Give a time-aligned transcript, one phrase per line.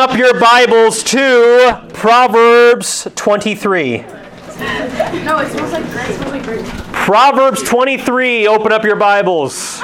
[0.00, 3.98] up your Bibles to Proverbs 23.
[3.98, 4.06] No,
[5.40, 6.06] it smells like grape.
[6.06, 6.64] Smells like grape.
[6.90, 8.46] Proverbs 23.
[8.46, 9.82] Open up your Bibles.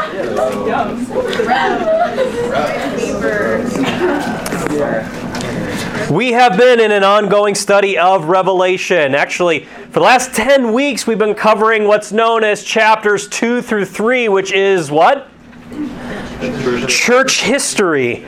[6.11, 9.15] We have been in an ongoing study of Revelation.
[9.15, 13.85] Actually, for the last 10 weeks, we've been covering what's known as chapters 2 through
[13.85, 15.29] 3, which is what?
[16.89, 18.25] Church history.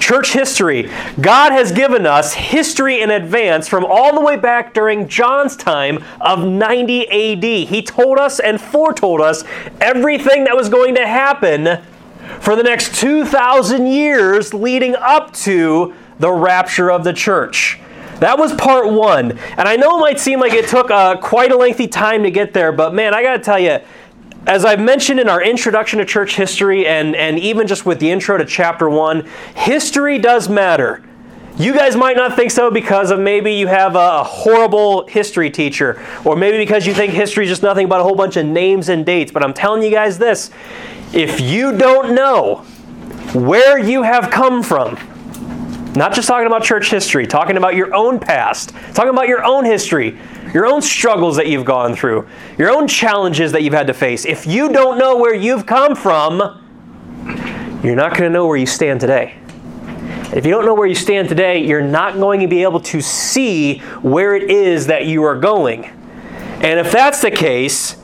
[0.00, 0.90] Church history.
[1.20, 6.02] God has given us history in advance from all the way back during John's time
[6.20, 7.68] of 90 AD.
[7.68, 9.44] He told us and foretold us
[9.80, 11.82] everything that was going to happen
[12.40, 17.78] for the next 2,000 years leading up to the rapture of the church.
[18.20, 19.38] That was part one.
[19.56, 22.30] And I know it might seem like it took uh, quite a lengthy time to
[22.30, 23.78] get there, but man, I got to tell you,
[24.46, 28.10] as I've mentioned in our introduction to church history and, and even just with the
[28.10, 31.04] intro to chapter one, history does matter.
[31.58, 36.02] You guys might not think so because of maybe you have a horrible history teacher,
[36.24, 38.88] or maybe because you think history is just nothing but a whole bunch of names
[38.88, 39.30] and dates.
[39.30, 40.50] But I'm telling you guys this
[41.12, 42.64] if you don't know
[43.34, 44.94] where you have come from,
[45.94, 49.64] not just talking about church history, talking about your own past, talking about your own
[49.64, 50.18] history,
[50.52, 54.24] your own struggles that you've gone through, your own challenges that you've had to face.
[54.24, 56.38] If you don't know where you've come from,
[57.82, 59.36] you're not going to know where you stand today.
[60.32, 63.00] If you don't know where you stand today, you're not going to be able to
[63.00, 65.86] see where it is that you are going.
[65.86, 67.99] And if that's the case,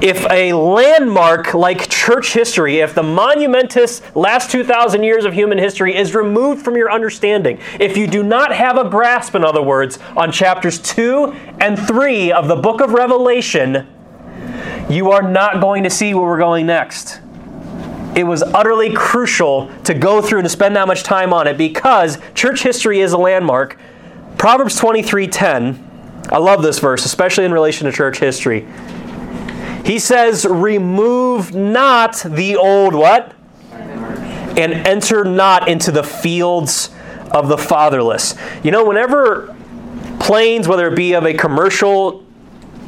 [0.00, 5.94] if a landmark like church history, if the monumentous last 2,000 years of human history
[5.94, 9.98] is removed from your understanding, if you do not have a grasp, in other words,
[10.16, 13.86] on chapters 2 and 3 of the book of Revelation,
[14.88, 17.20] you are not going to see where we're going next.
[18.14, 21.56] It was utterly crucial to go through and to spend that much time on it
[21.56, 23.78] because church history is a landmark.
[24.36, 25.86] Proverbs 23:10.
[26.32, 28.66] I love this verse, especially in relation to church history.
[29.90, 33.34] He says, Remove not the old what?
[33.72, 36.90] And enter not into the fields
[37.32, 38.36] of the fatherless.
[38.62, 39.52] You know, whenever
[40.20, 42.24] planes, whether it be of a commercial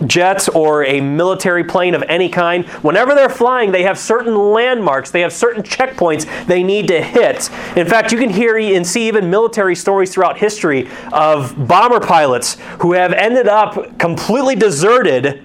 [0.06, 5.10] jet or a military plane of any kind, whenever they're flying, they have certain landmarks,
[5.10, 7.50] they have certain checkpoints they need to hit.
[7.76, 12.58] In fact, you can hear and see even military stories throughout history of bomber pilots
[12.78, 15.44] who have ended up completely deserted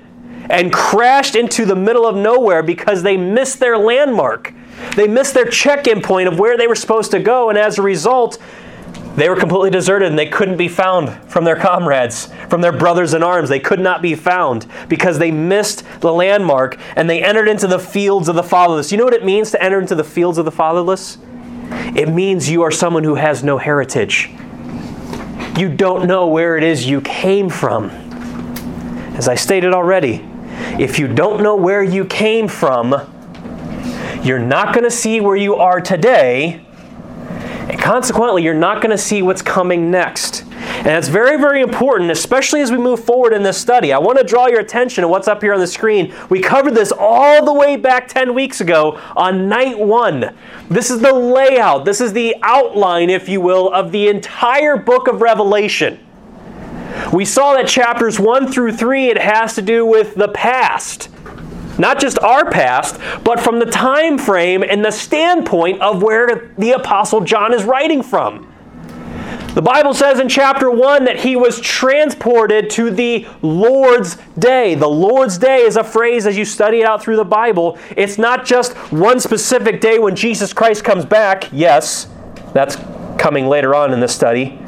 [0.49, 4.53] and crashed into the middle of nowhere because they missed their landmark.
[4.95, 7.77] They missed their check in point of where they were supposed to go, and as
[7.77, 8.37] a result,
[9.17, 13.15] they were completely deserted and they couldn't be found from their comrades, from their brothers
[13.15, 13.49] in arms.
[13.49, 17.79] They could not be found because they missed the landmark and they entered into the
[17.79, 18.91] fields of the fatherless.
[18.91, 21.17] You know what it means to enter into the fields of the fatherless?
[21.95, 24.29] It means you are someone who has no heritage.
[25.57, 27.89] You don't know where it is you came from.
[29.17, 30.26] As I stated already,
[30.79, 32.93] if you don't know where you came from,
[34.23, 36.65] you're not going to see where you are today,
[37.69, 40.45] and consequently, you're not going to see what's coming next.
[40.77, 43.91] And it's very, very important, especially as we move forward in this study.
[43.91, 46.15] I want to draw your attention to what's up here on the screen.
[46.29, 50.33] We covered this all the way back 10 weeks ago on night one.
[50.69, 55.09] This is the layout, this is the outline, if you will, of the entire book
[55.09, 56.06] of Revelation.
[57.13, 61.09] We saw that chapters 1 through 3, it has to do with the past.
[61.79, 66.71] Not just our past, but from the time frame and the standpoint of where the
[66.71, 68.51] Apostle John is writing from.
[69.53, 74.75] The Bible says in chapter 1 that he was transported to the Lord's day.
[74.75, 77.79] The Lord's day is a phrase as you study it out through the Bible.
[77.95, 81.49] It's not just one specific day when Jesus Christ comes back.
[81.51, 82.07] Yes,
[82.53, 82.75] that's
[83.17, 84.59] coming later on in this study.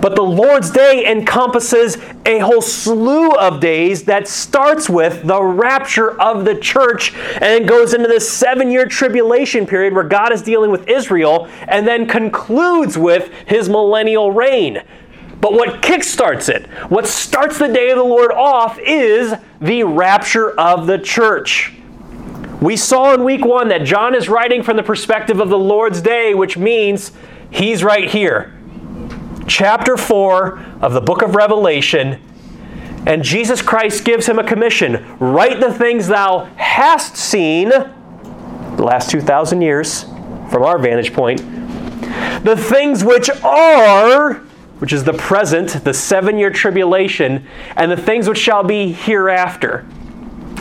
[0.00, 6.20] But the Lord's Day encompasses a whole slew of days that starts with the rapture
[6.20, 10.70] of the church and goes into this seven year tribulation period where God is dealing
[10.70, 14.82] with Israel and then concludes with his millennial reign.
[15.40, 20.58] But what kickstarts it, what starts the day of the Lord off, is the rapture
[20.58, 21.72] of the church.
[22.60, 26.02] We saw in week one that John is writing from the perspective of the Lord's
[26.02, 27.12] day, which means
[27.50, 28.59] he's right here
[29.50, 32.22] chapter 4 of the book of Revelation,
[33.04, 39.10] and Jesus Christ gives him a commission write the things thou hast seen, the last
[39.10, 40.04] 2,000 years
[40.50, 41.40] from our vantage point,
[42.44, 44.34] the things which are,
[44.78, 47.44] which is the present, the seven year tribulation,
[47.74, 49.84] and the things which shall be hereafter.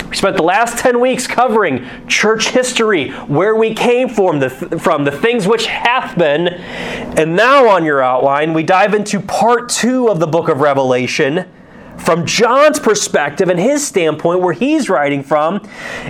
[0.09, 5.05] We spent the last 10 weeks covering church history, where we came from, the, from,
[5.05, 6.47] the things which hath been.
[6.47, 11.45] And now on your outline, we dive into part two of the book of Revelation.
[11.99, 15.61] From John's perspective and his standpoint, where he's writing from,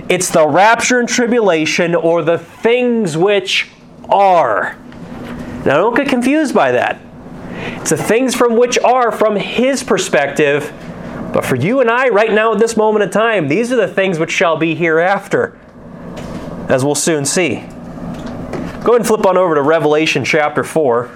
[0.08, 3.68] it's the rapture and tribulation or the things which
[4.08, 4.78] are.
[5.66, 6.98] Now, don't get confused by that.
[7.50, 10.72] It's the things from which are from his perspective
[11.32, 13.88] but for you and I, right now at this moment in time, these are the
[13.88, 15.58] things which shall be hereafter,
[16.68, 17.66] as we'll soon see.
[18.82, 21.10] Go ahead and flip on over to Revelation chapter 4.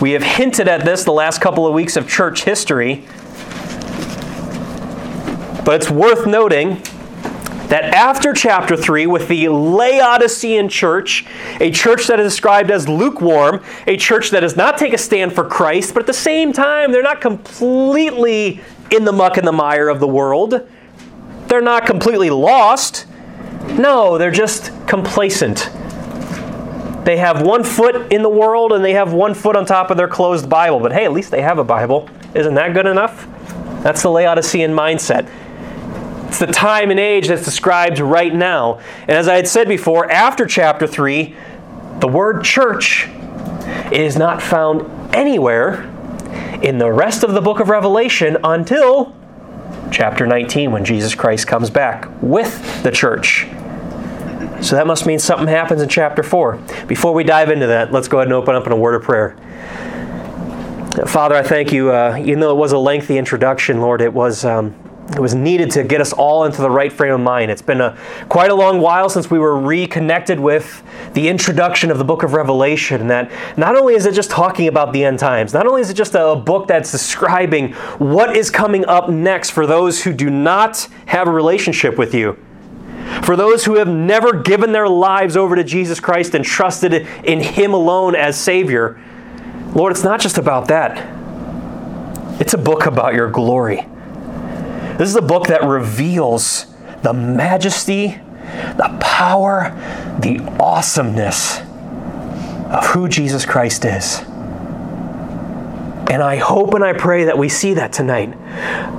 [0.00, 3.04] We have hinted at this the last couple of weeks of church history,
[5.64, 6.82] but it's worth noting
[7.72, 11.24] that after chapter 3, with the Laodicean church,
[11.58, 15.32] a church that is described as lukewarm, a church that does not take a stand
[15.32, 18.60] for Christ, but at the same time, they're not completely
[18.90, 20.68] in the muck and the mire of the world.
[21.46, 23.06] They're not completely lost.
[23.70, 25.70] No, they're just complacent.
[27.06, 29.96] They have one foot in the world and they have one foot on top of
[29.96, 30.78] their closed Bible.
[30.78, 32.10] But hey, at least they have a Bible.
[32.34, 33.26] Isn't that good enough?
[33.82, 35.26] That's the Laodicean mindset.
[36.32, 38.80] It's the time and age that's described right now.
[39.02, 41.36] And as I had said before, after chapter 3,
[41.98, 43.06] the word church
[43.92, 45.82] is not found anywhere
[46.62, 49.14] in the rest of the book of Revelation until
[49.90, 53.46] chapter 19 when Jesus Christ comes back with the church.
[54.62, 56.56] So that must mean something happens in chapter 4.
[56.86, 59.02] Before we dive into that, let's go ahead and open up in a word of
[59.02, 59.36] prayer.
[61.06, 61.90] Father, I thank you.
[61.90, 64.74] Uh, even though it was a lengthy introduction, Lord, it was um,
[65.14, 67.50] it was needed to get us all into the right frame of mind.
[67.50, 67.98] It's been a,
[68.28, 70.82] quite a long while since we were reconnected with
[71.12, 73.02] the introduction of the book of Revelation.
[73.02, 75.90] And that not only is it just talking about the end times, not only is
[75.90, 80.30] it just a, book that's describing what is coming up next for those who do
[80.30, 82.38] not have a relationship with you,
[83.22, 87.40] for those who have never given their lives over to Jesus Christ and trusted in
[87.40, 89.00] Him alone as Savior.
[89.74, 90.98] Lord, it's not just about that,
[92.40, 93.86] it's a book about your glory.
[94.98, 96.66] This is a book that reveals
[97.02, 98.20] the majesty,
[98.76, 99.70] the power,
[100.20, 104.20] the awesomeness of who Jesus Christ is.
[106.10, 108.34] And I hope and I pray that we see that tonight.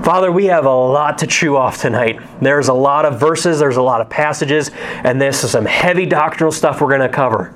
[0.03, 2.19] Father, we have a lot to chew off tonight.
[2.41, 4.71] There's a lot of verses, there's a lot of passages,
[5.03, 7.53] and this is some heavy doctrinal stuff we're going to cover.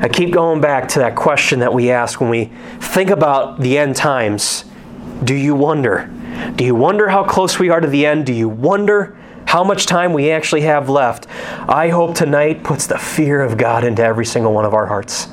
[0.00, 3.78] I keep going back to that question that we ask when we think about the
[3.78, 4.64] end times.
[5.24, 6.10] Do you wonder?
[6.56, 8.26] Do you wonder how close we are to the end?
[8.26, 9.16] Do you wonder
[9.46, 11.26] how much time we actually have left?
[11.68, 15.28] I hope tonight puts the fear of God into every single one of our hearts.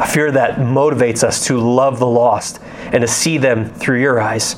[0.00, 2.60] A fear that motivates us to love the lost
[2.92, 4.56] and to see them through your eyes.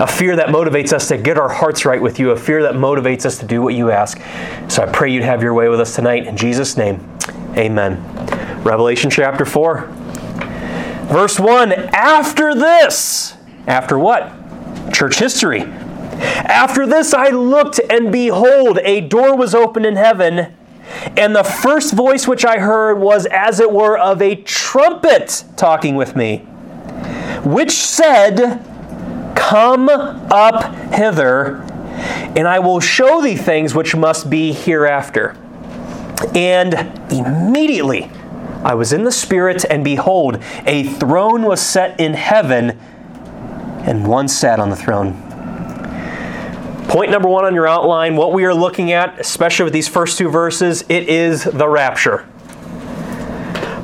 [0.00, 2.30] A fear that motivates us to get our hearts right with you.
[2.30, 4.20] A fear that motivates us to do what you ask.
[4.68, 6.26] So I pray you'd have your way with us tonight.
[6.26, 7.06] In Jesus' name,
[7.56, 8.02] amen.
[8.64, 9.86] Revelation chapter 4,
[11.10, 13.34] verse 1 After this,
[13.66, 14.32] after what?
[14.92, 15.62] Church history.
[15.62, 20.54] After this I looked, and behold, a door was opened in heaven,
[21.16, 25.96] and the first voice which I heard was as it were of a trumpet talking
[25.96, 26.38] with me,
[27.44, 28.64] which said,
[29.34, 31.62] Come up hither,
[32.36, 35.36] and I will show thee things which must be hereafter.
[36.34, 36.74] And
[37.10, 38.10] immediately
[38.62, 42.78] I was in the Spirit, and behold, a throne was set in heaven
[43.84, 45.12] and one sat on the throne.
[46.88, 50.18] Point number one on your outline what we are looking at, especially with these first
[50.18, 52.28] two verses, it is the rapture.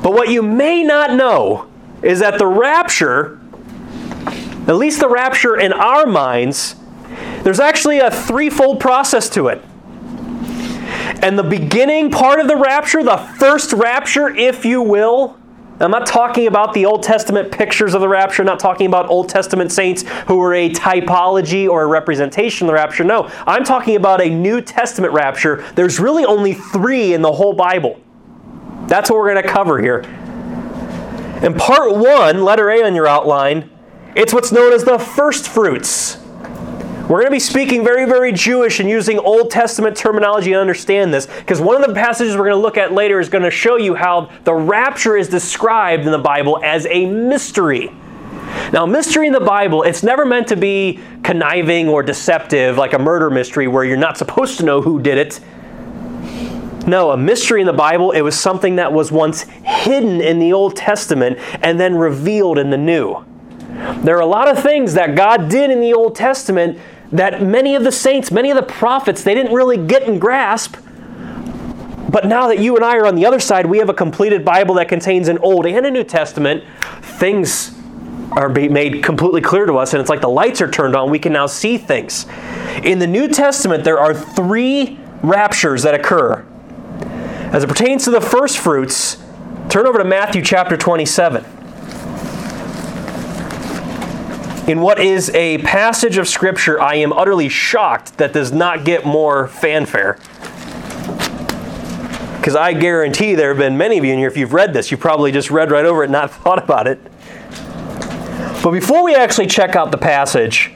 [0.03, 1.69] But what you may not know
[2.03, 3.39] is that the rapture,
[4.67, 6.75] at least the rapture in our minds,
[7.43, 9.63] there's actually a threefold process to it.
[11.21, 15.38] And the beginning part of the rapture, the first rapture, if you will,
[15.79, 19.09] I'm not talking about the Old Testament pictures of the rapture, I'm not talking about
[19.09, 23.05] Old Testament saints who were a typology or a representation of the rapture.
[23.05, 25.65] No, I'm talking about a New Testament rapture.
[25.75, 27.99] There's really only three in the whole Bible.
[28.87, 29.99] That's what we're going to cover here.
[31.41, 33.69] In part one, letter A on your outline,
[34.15, 36.18] it's what's known as the first fruits.
[37.09, 41.11] We're going to be speaking very, very Jewish and using Old Testament terminology to understand
[41.11, 43.49] this, because one of the passages we're going to look at later is going to
[43.49, 47.91] show you how the rapture is described in the Bible as a mystery.
[48.71, 52.99] Now, mystery in the Bible, it's never meant to be conniving or deceptive like a
[52.99, 55.39] murder mystery where you're not supposed to know who did it.
[56.85, 60.53] No, a mystery in the Bible, it was something that was once hidden in the
[60.53, 63.25] Old Testament and then revealed in the New.
[64.03, 66.77] There are a lot of things that God did in the Old Testament
[67.11, 70.75] that many of the saints, many of the prophets, they didn't really get and grasp.
[72.11, 74.43] But now that you and I are on the other side, we have a completed
[74.43, 76.63] Bible that contains an Old and a New Testament.
[77.01, 77.75] Things
[78.31, 81.09] are made completely clear to us, and it's like the lights are turned on.
[81.09, 82.25] We can now see things.
[82.83, 86.45] In the New Testament, there are three raptures that occur.
[87.51, 89.17] As it pertains to the first fruits,
[89.69, 91.43] turn over to Matthew chapter 27.
[94.69, 99.03] In what is a passage of Scripture, I am utterly shocked that does not get
[99.03, 100.19] more fanfare.
[102.37, 104.91] Because I guarantee there have been many of you in here, if you've read this,
[104.91, 106.99] you probably just read right over it and not thought about it.
[108.61, 110.71] But before we actually check out the passage,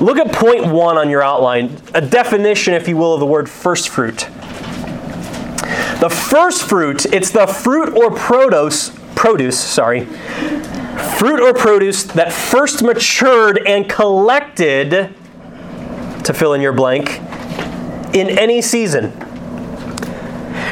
[0.00, 3.50] look at point one on your outline, a definition, if you will, of the word
[3.50, 4.18] first fruit.
[5.98, 10.06] The first fruit, it's the fruit or produce, produce, sorry,
[11.18, 15.14] fruit or produce that first matured and collected,
[16.24, 17.18] to fill in your blank,
[18.14, 19.12] in any season.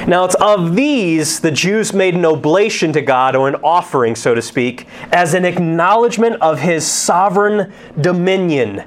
[0.07, 4.35] Now, it's of these the Jews made an oblation to God, or an offering, so
[4.35, 8.85] to speak, as an acknowledgement of his sovereign dominion.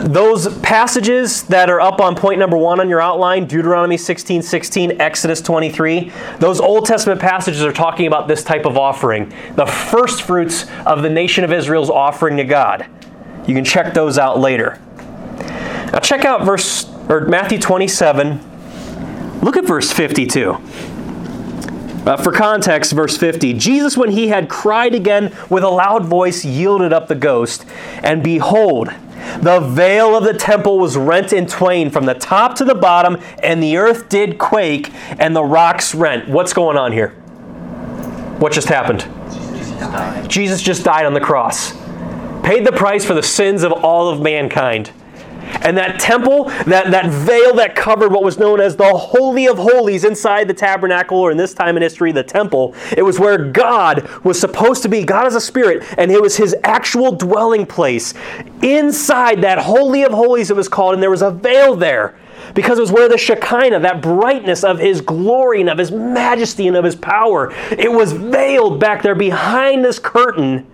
[0.00, 5.00] Those passages that are up on point number one on your outline Deuteronomy 16 16,
[5.00, 10.22] Exodus 23 those Old Testament passages are talking about this type of offering, the first
[10.22, 12.86] fruits of the nation of Israel's offering to God.
[13.46, 14.80] You can check those out later.
[15.92, 18.52] Now, check out verse or Matthew 27
[19.44, 20.52] Look at verse 52.
[20.52, 26.46] Uh, for context, verse 50 Jesus, when he had cried again with a loud voice,
[26.46, 27.66] yielded up the ghost.
[28.02, 28.88] And behold,
[29.40, 33.18] the veil of the temple was rent in twain from the top to the bottom,
[33.42, 36.28] and the earth did quake, and the rocks rent.
[36.28, 37.10] What's going on here?
[38.38, 39.00] What just happened?
[39.30, 41.72] Jesus, just died, Jesus just died on the cross,
[42.42, 44.90] paid the price for the sins of all of mankind.
[45.62, 49.58] And that temple, that, that veil that covered what was known as the Holy of
[49.58, 53.38] Holies inside the tabernacle, or in this time in history, the temple, it was where
[53.38, 55.04] God was supposed to be.
[55.04, 58.14] God is a spirit, and it was his actual dwelling place.
[58.62, 62.18] Inside that Holy of Holies, it was called, and there was a veil there
[62.54, 66.68] because it was where the Shekinah, that brightness of his glory and of his majesty
[66.68, 70.66] and of his power, it was veiled back there behind this curtain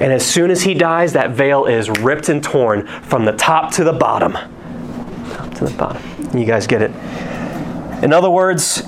[0.00, 3.72] and as soon as he dies, that veil is ripped and torn from the top
[3.74, 4.32] to the bottom.
[4.32, 6.02] Top to the bottom.
[6.38, 6.90] You guys get it?
[8.02, 8.82] In other words,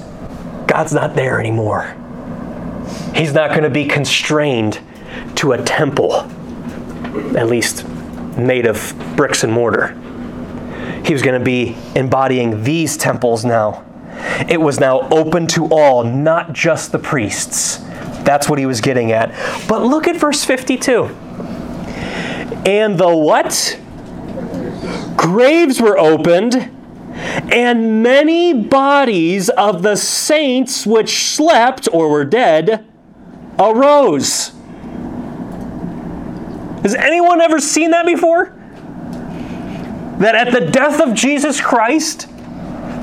[0.66, 1.96] God's not there anymore.
[3.14, 4.80] He's not going to be constrained
[5.36, 6.14] to a temple,
[7.36, 7.86] at least
[8.36, 9.98] made of bricks and mortar.
[11.04, 13.84] He was going to be embodying these temples now.
[14.48, 17.80] It was now open to all, not just the priests.
[18.28, 19.30] That's what he was getting at.
[19.66, 21.04] But look at verse 52.
[22.66, 23.80] And the what?
[25.16, 26.54] Graves were opened,
[27.50, 32.86] and many bodies of the saints which slept or were dead
[33.58, 34.52] arose.
[36.82, 38.54] Has anyone ever seen that before?
[40.18, 42.28] That at the death of Jesus Christ,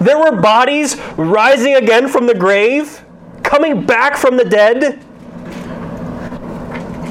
[0.02, 3.04] there were bodies rising again from the grave,
[3.42, 5.02] coming back from the dead.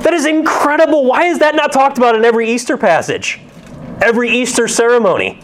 [0.04, 1.06] That is incredible.
[1.06, 3.40] Why is that not talked about in every Easter passage?
[4.02, 5.40] Every Easter ceremony.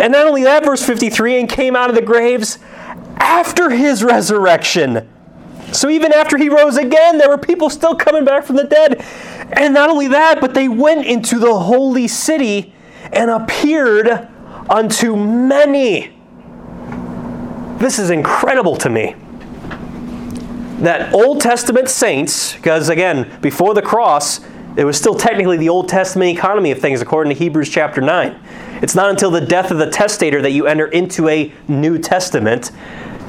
[0.00, 2.58] And not only that, verse 53 and came out of the graves
[3.18, 5.08] after his resurrection.
[5.70, 9.00] So even after he rose again, there were people still coming back from the dead.
[9.52, 12.74] And not only that, but they went into the holy city
[13.12, 14.28] and appeared
[14.68, 16.12] unto many.
[17.78, 19.14] This is incredible to me
[20.82, 24.40] that Old Testament saints, because again, before the cross,
[24.76, 28.38] it was still technically the Old Testament economy of things, according to Hebrews chapter 9.
[28.82, 32.72] It's not until the death of the testator that you enter into a New Testament.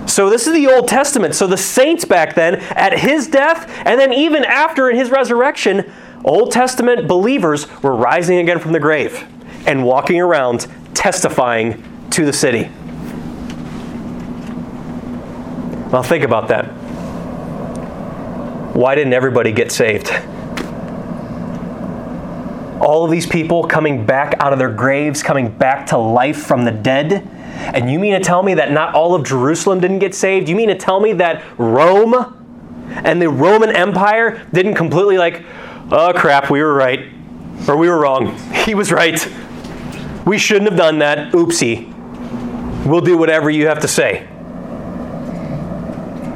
[0.08, 1.36] So, this is the Old Testament.
[1.36, 5.92] So, the saints back then, at his death, and then even after in his resurrection,
[6.26, 9.26] Old Testament believers were rising again from the grave
[9.68, 12.70] and walking around testifying to the city.
[15.92, 16.83] Well, think about that
[18.74, 20.12] why didn't everybody get saved?
[22.82, 26.66] All of these people coming back out of their graves, coming back to life from
[26.66, 27.28] the dead.
[27.74, 30.50] And you mean to tell me that not all of Jerusalem didn't get saved?
[30.50, 32.16] You mean to tell me that Rome
[32.90, 35.46] and the Roman Empire didn't completely like,
[35.92, 37.12] oh crap, we were right.
[37.68, 38.38] Or we were wrong.
[38.64, 39.20] He was right.
[40.26, 41.34] We shouldn't have done that.
[41.34, 41.94] Oopsie.
[42.86, 44.26] We'll do whatever you have to say.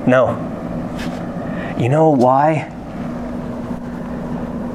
[0.05, 0.56] No.
[1.77, 2.73] You know why?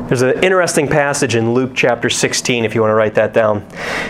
[0.06, 3.66] There's an interesting passage in Luke chapter 16, if you want to write that down.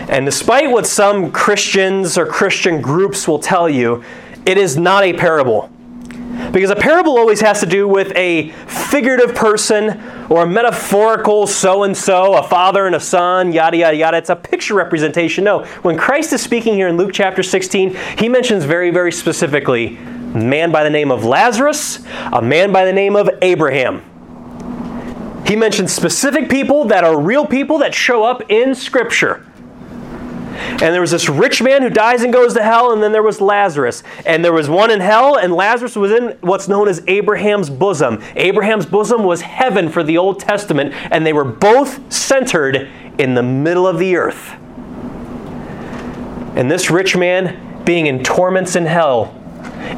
[0.09, 4.03] And despite what some Christians or Christian groups will tell you,
[4.45, 5.71] it is not a parable.
[6.51, 11.83] Because a parable always has to do with a figurative person or a metaphorical so
[11.83, 14.17] and so, a father and a son, yada, yada, yada.
[14.17, 15.45] It's a picture representation.
[15.45, 19.97] No, when Christ is speaking here in Luke chapter 16, he mentions very, very specifically
[20.35, 21.99] man by the name of Lazarus,
[22.31, 24.01] a man by the name of Abraham.
[25.45, 29.45] He mentions specific people that are real people that show up in Scripture.
[30.55, 33.23] And there was this rich man who dies and goes to hell, and then there
[33.23, 34.03] was Lazarus.
[34.25, 38.21] And there was one in hell, and Lazarus was in what's known as Abraham's bosom.
[38.35, 43.43] Abraham's bosom was heaven for the Old Testament, and they were both centered in the
[43.43, 44.53] middle of the earth.
[46.55, 49.42] And this rich man, being in torments in hell,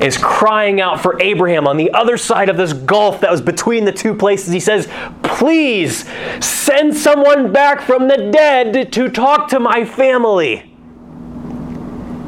[0.01, 3.85] is crying out for Abraham on the other side of this gulf that was between
[3.85, 4.53] the two places.
[4.53, 4.87] He says,
[5.23, 6.05] Please
[6.43, 10.71] send someone back from the dead to talk to my family.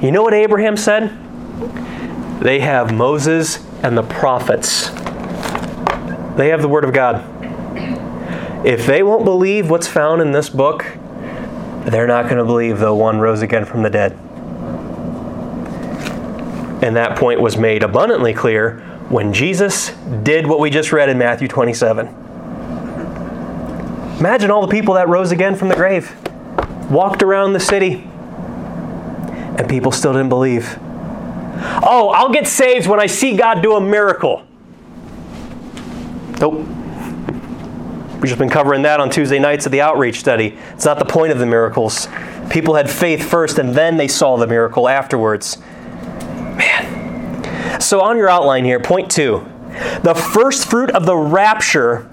[0.02, 1.12] You know what Abraham said?
[2.42, 4.90] They have Moses and the prophets.
[6.38, 7.34] They have the Word of God.
[8.66, 10.86] If they won't believe what's found in this book,
[11.86, 14.18] they're not going to believe the one rose again from the dead.
[16.82, 18.80] And that point was made abundantly clear
[19.10, 19.90] when Jesus
[20.24, 22.08] did what we just read in Matthew 27.
[24.20, 26.16] Imagine all the people that rose again from the grave,
[26.90, 28.04] walked around the city,
[29.58, 30.78] and people still didn't believe.
[30.80, 34.46] Oh, I'll get saved when I see God do a miracle.
[36.40, 36.66] Nope.
[38.16, 40.58] We've just been covering that on Tuesday nights of the outreach study.
[40.74, 42.08] It's not the point of the miracles.
[42.50, 45.58] People had faith first and then they saw the miracle afterwards.
[47.88, 49.46] So, on your outline here, point two
[50.04, 52.10] the first fruit of the rapture,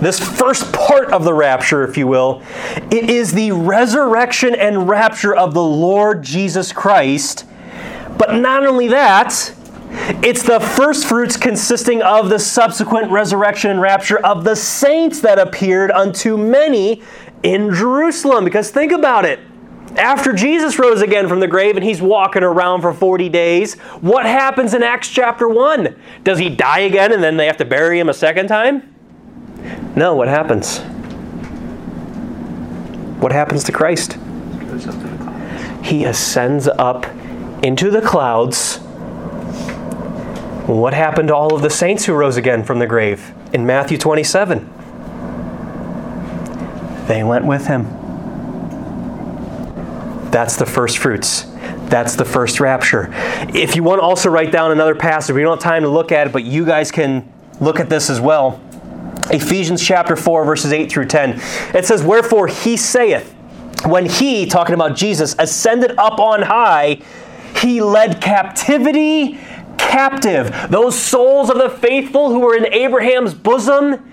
[0.00, 2.44] this first part of the rapture, if you will,
[2.92, 7.44] it is the resurrection and rapture of the Lord Jesus Christ.
[8.18, 9.52] But not only that,
[10.22, 15.40] it's the first fruits consisting of the subsequent resurrection and rapture of the saints that
[15.40, 17.02] appeared unto many
[17.42, 18.44] in Jerusalem.
[18.44, 19.40] Because think about it.
[19.96, 24.24] After Jesus rose again from the grave and he's walking around for 40 days, what
[24.24, 25.96] happens in Acts chapter 1?
[26.22, 28.94] Does he die again and then they have to bury him a second time?
[29.96, 30.78] No, what happens?
[33.20, 34.16] What happens to Christ?
[35.82, 37.04] He ascends up
[37.62, 38.78] into the clouds.
[40.66, 43.98] What happened to all of the saints who rose again from the grave in Matthew
[43.98, 44.70] 27?
[47.08, 47.99] They went with him.
[50.30, 51.42] That's the first fruits.
[51.88, 53.08] That's the first rapture.
[53.54, 56.12] If you want to also write down another passage, we don't have time to look
[56.12, 58.60] at it, but you guys can look at this as well.
[59.30, 61.40] Ephesians chapter 4, verses 8 through 10.
[61.74, 63.34] It says, Wherefore he saith,
[63.86, 67.00] when he, talking about Jesus, ascended up on high,
[67.56, 69.38] he led captivity
[69.78, 70.54] captive.
[70.70, 74.06] Those souls of the faithful who were in Abraham's bosom,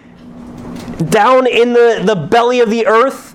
[1.09, 3.26] down in the, the belly of the earth,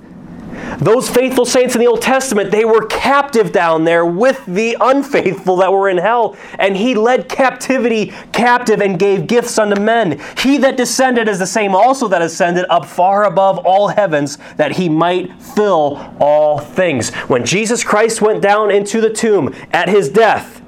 [0.78, 5.56] those faithful saints in the Old Testament, they were captive down there with the unfaithful
[5.56, 6.36] that were in hell.
[6.58, 10.20] And he led captivity captive and gave gifts unto men.
[10.38, 14.72] He that descended is the same also that ascended up far above all heavens, that
[14.72, 17.10] he might fill all things.
[17.28, 20.61] When Jesus Christ went down into the tomb at his death,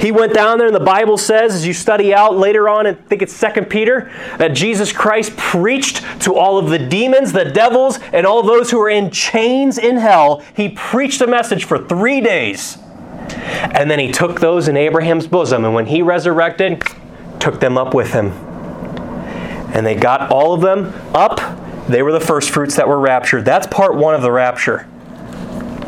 [0.00, 2.94] he went down there, and the Bible says, as you study out later on, I
[2.94, 7.98] think it's 2 Peter, that Jesus Christ preached to all of the demons, the devils,
[8.12, 10.42] and all those who are in chains in hell.
[10.54, 12.78] He preached a message for three days.
[13.74, 16.82] And then he took those in Abraham's bosom, and when he resurrected,
[17.40, 18.32] took them up with him.
[19.74, 21.40] And they got all of them up.
[21.88, 23.44] They were the first fruits that were raptured.
[23.44, 24.86] That's part one of the rapture.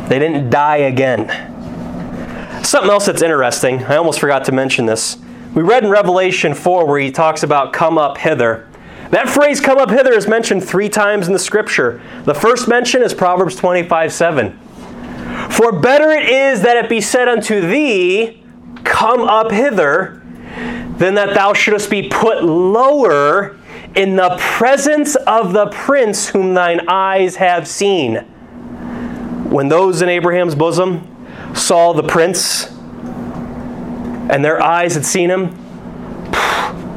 [0.09, 1.55] They didn't die again.
[2.66, 5.18] Something else that's interesting, I almost forgot to mention this.
[5.55, 8.68] We read in Revelation 4 where he talks about come up hither.
[9.11, 12.02] That phrase come up hither is mentioned three times in the scripture.
[12.24, 14.59] The first mention is Proverbs 25 7.
[15.48, 18.42] For better it is that it be said unto thee,
[18.83, 20.20] Come up hither,
[20.96, 23.57] than that thou shouldest be put lower
[23.94, 28.16] in the presence of the prince whom thine eyes have seen.
[29.50, 31.15] When those in Abraham's bosom
[31.57, 32.66] saw the prince
[34.29, 35.57] and their eyes had seen him,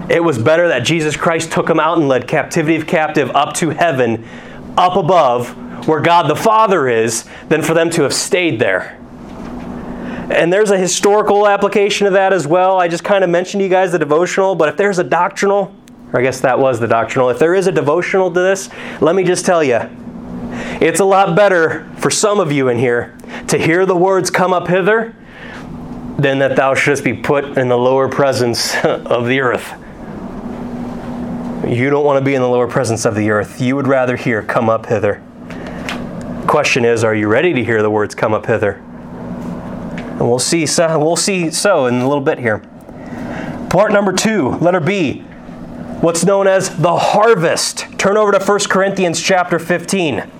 [0.09, 3.53] it was better that Jesus Christ took them out and led captivity of captive up
[3.55, 4.25] to heaven,
[4.77, 5.55] up above,
[5.87, 8.97] where God the Father is, than for them to have stayed there.
[10.31, 12.79] And there's a historical application of that as well.
[12.79, 15.75] I just kind of mentioned to you guys the devotional, but if there's a doctrinal,
[16.11, 17.29] or I guess that was the doctrinal.
[17.29, 18.69] If there is a devotional to this,
[19.01, 19.79] let me just tell you,
[20.79, 23.15] it's a lot better for some of you in here
[23.47, 25.13] to hear the words come up hither
[26.17, 29.73] than that thou shouldst be put in the lower presence of the earth.
[31.67, 33.61] You don't want to be in the lower presence of the earth.
[33.61, 35.21] You would rather hear come up hither.
[36.47, 38.73] Question is, are you ready to hear the words come up hither?
[38.73, 42.59] And we'll see so, we'll see so in a little bit here.
[43.69, 45.19] Part number 2, letter B.
[46.01, 47.85] What's known as the harvest.
[47.97, 50.38] Turn over to 1 Corinthians chapter 15.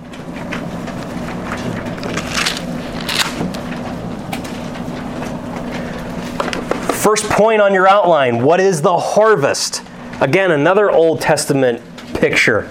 [7.00, 9.82] First point on your outline what is the harvest?
[10.20, 11.80] Again, another Old Testament
[12.12, 12.68] picture.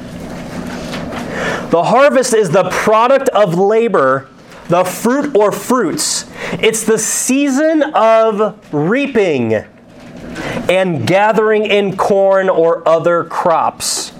[1.72, 4.28] The harvest is the product of labor,
[4.68, 6.30] the fruit or fruits.
[6.54, 9.56] It's the season of reaping
[10.70, 14.12] and gathering in corn or other crops.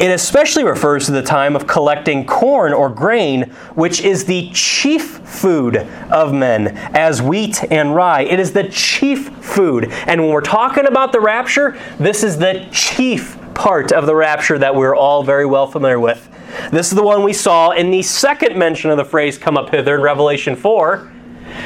[0.00, 3.44] It especially refers to the time of collecting corn or grain,
[3.74, 5.76] which is the chief food
[6.10, 8.22] of men, as wheat and rye.
[8.22, 9.92] It is the chief food.
[10.06, 14.58] And when we're talking about the rapture, this is the chief part of the rapture
[14.58, 16.28] that we're all very well familiar with.
[16.70, 19.70] This is the one we saw in the second mention of the phrase come up
[19.70, 21.12] hither in Revelation 4.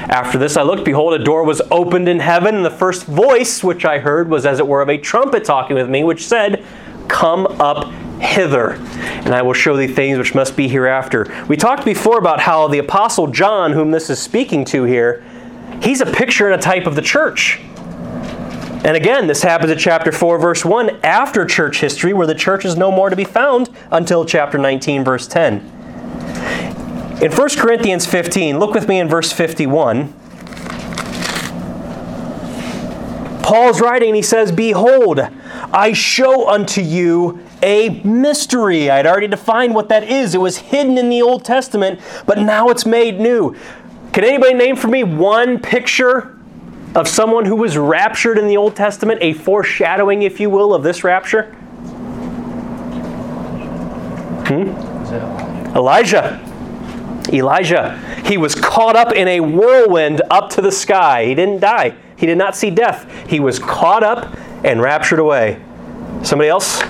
[0.09, 3.65] After this I looked, behold, a door was opened in heaven, and the first voice
[3.65, 6.65] which I heard was as it were of a trumpet talking with me, which said,
[7.09, 11.27] Come up hither, and I will show thee things which must be hereafter.
[11.49, 15.25] We talked before about how the Apostle John, whom this is speaking to here,
[15.83, 17.61] he's a picture and a type of the church.
[18.83, 22.65] And again, this happens at chapter 4, verse 1, after church history, where the church
[22.65, 25.59] is no more to be found until chapter 19, verse 10.
[27.23, 30.15] In 1 Corinthians 15, look with me in verse 51.
[33.43, 35.21] Paul's writing, he says, Behold,
[35.73, 38.91] I show unto you a mystery.
[38.91, 40.35] I'd already defined what that is.
[40.35, 43.57] It was hidden in the Old Testament, but now it's made new.
[44.13, 46.39] Can anybody name for me one picture
[46.95, 50.83] of someone who was raptured in the Old Testament, a foreshadowing, if you will, of
[50.83, 51.53] this rapture?
[54.47, 55.77] Hmm?
[55.77, 56.45] Elijah.
[57.33, 57.97] Elijah.
[58.25, 61.27] He was caught up in a whirlwind up to the sky.
[61.27, 61.95] He didn't die.
[62.17, 63.09] He did not see death.
[63.29, 65.63] He was caught up and raptured away.
[66.23, 66.83] Somebody else?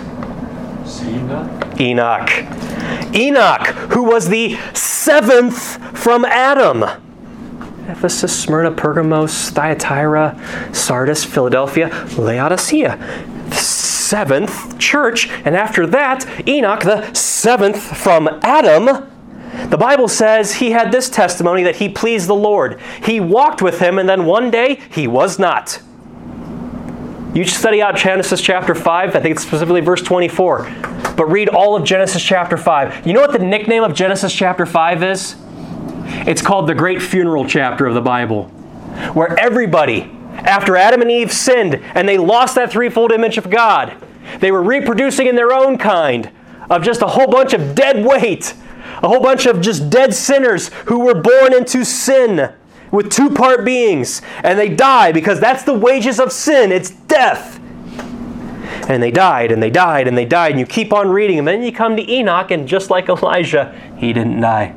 [1.81, 2.31] Enoch.
[3.15, 3.67] Enoch.
[3.93, 6.85] Who was the seventh from Adam.
[7.89, 10.39] Ephesus, Smyrna, Pergamos, Thyatira,
[10.73, 12.97] Sardis, Philadelphia, Laodicea.
[13.49, 15.29] The seventh church.
[15.45, 19.11] And after that, Enoch, the seventh from Adam.
[19.69, 22.81] The Bible says he had this testimony that he pleased the Lord.
[23.03, 25.81] He walked with him, and then one day he was not.
[27.33, 30.65] You study out Genesis chapter 5, I think it's specifically verse 24.
[31.17, 33.07] But read all of Genesis chapter 5.
[33.07, 35.37] You know what the nickname of Genesis chapter 5 is?
[36.27, 38.47] It's called the great funeral chapter of the Bible,
[39.15, 43.97] where everybody, after Adam and Eve sinned and they lost that threefold image of God,
[44.41, 46.33] they were reproducing in their own kind
[46.69, 48.55] of just a whole bunch of dead weight,
[49.05, 52.53] a whole bunch of just dead sinners who were born into sin
[52.91, 57.59] with two part beings, and they die because that's the wages of sin it's death.
[58.89, 61.47] And they died, and they died, and they died, and you keep on reading, and
[61.47, 64.75] then you come to Enoch, and just like Elijah, he didn't die.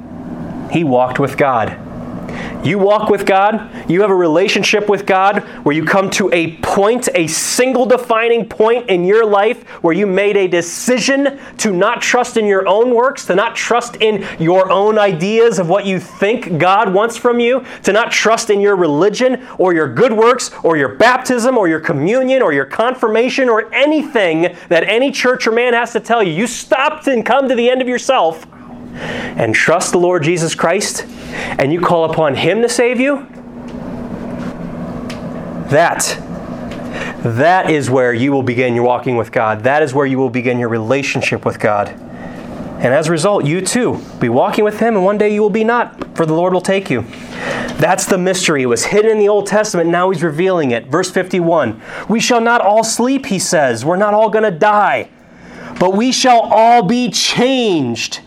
[0.72, 1.78] He walked with God.
[2.64, 6.56] You walk with God, you have a relationship with God where you come to a
[6.58, 12.02] point, a single defining point in your life where you made a decision to not
[12.02, 16.00] trust in your own works, to not trust in your own ideas of what you
[16.00, 20.50] think God wants from you, to not trust in your religion or your good works
[20.64, 25.52] or your baptism or your communion or your confirmation or anything that any church or
[25.52, 26.32] man has to tell you.
[26.32, 28.48] You stopped and come to the end of yourself
[28.94, 33.28] and trust the Lord Jesus Christ and you call upon Him to save you,
[35.70, 36.20] that
[37.24, 39.64] that is where you will begin your walking with God.
[39.64, 41.90] That is where you will begin your relationship with God.
[41.90, 45.50] And as a result, you too be walking with Him, and one day you will
[45.50, 47.06] be not, for the Lord will take you.
[47.78, 48.64] That's the mystery.
[48.64, 50.88] It was hidden in the Old Testament, now He's revealing it.
[50.88, 53.86] Verse 51 We shall not all sleep, He says.
[53.86, 55.10] We're not all going to die,
[55.80, 58.20] but we shall all be changed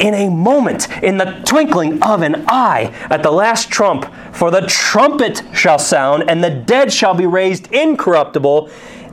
[0.00, 4.12] in a moment, in the twinkling of an eye, at the last trump.
[4.32, 8.70] For the trumpet shall sound, and the dead shall be raised incorruptible,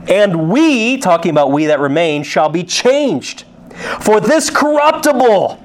[0.08, 3.44] and we, talking about we that remain, shall be changed.
[4.00, 5.62] For this corruptible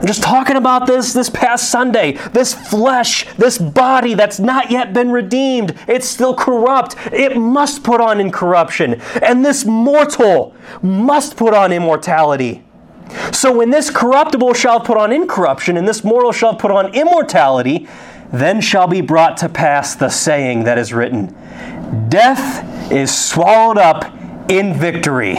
[0.00, 2.12] I'm just talking about this this past Sunday.
[2.32, 6.96] This flesh, this body that's not yet been redeemed, it's still corrupt.
[7.12, 9.02] It must put on incorruption.
[9.20, 12.64] And this mortal must put on immortality.
[13.32, 17.88] So when this corruptible shall put on incorruption, and this mortal shall put on immortality,
[18.32, 21.36] then shall be brought to pass the saying that is written
[22.08, 24.04] Death is swallowed up
[24.50, 25.36] in victory.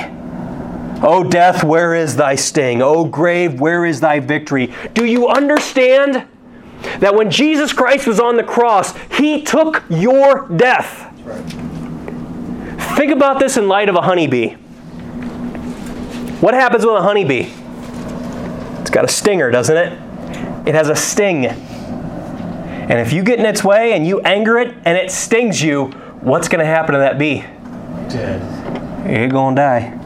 [1.03, 2.81] O death, where is thy sting?
[2.81, 4.73] O grave, where is thy victory?
[4.93, 6.27] Do you understand
[6.99, 11.07] that when Jesus Christ was on the cross, he took your death?
[12.97, 14.51] Think about this in light of a honeybee.
[16.41, 17.49] What happens with a honeybee?
[18.91, 19.93] It's got a stinger, doesn't it?
[20.67, 21.45] It has a sting.
[21.45, 25.85] And if you get in its way and you anger it and it stings you,
[26.19, 27.39] what's going to happen to that bee?
[28.09, 29.09] Dead.
[29.09, 29.97] You're going to die.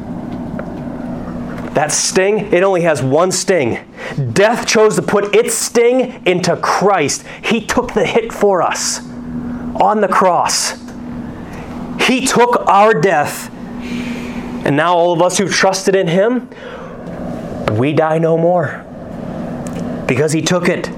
[1.74, 3.92] That sting, it only has one sting.
[4.34, 7.26] Death chose to put its sting into Christ.
[7.44, 9.00] He took the hit for us
[9.82, 10.80] on the cross.
[12.02, 13.50] He took our death.
[14.64, 16.52] And now, all of us who've trusted in Him,
[17.72, 18.86] we die no more
[20.08, 20.90] because He took it.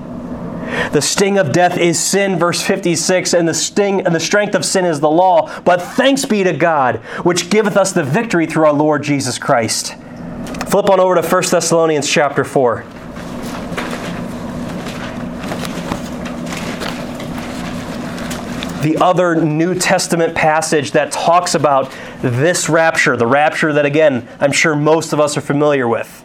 [0.91, 4.65] The sting of death is sin, verse 56, and the sting and the strength of
[4.65, 5.61] sin is the law.
[5.61, 9.95] But thanks be to God, which giveth us the victory through our Lord Jesus Christ.
[10.67, 12.85] Flip on over to 1 Thessalonians chapter 4.
[18.81, 24.51] The other New Testament passage that talks about this rapture, the rapture that, again, I'm
[24.51, 26.23] sure most of us are familiar with.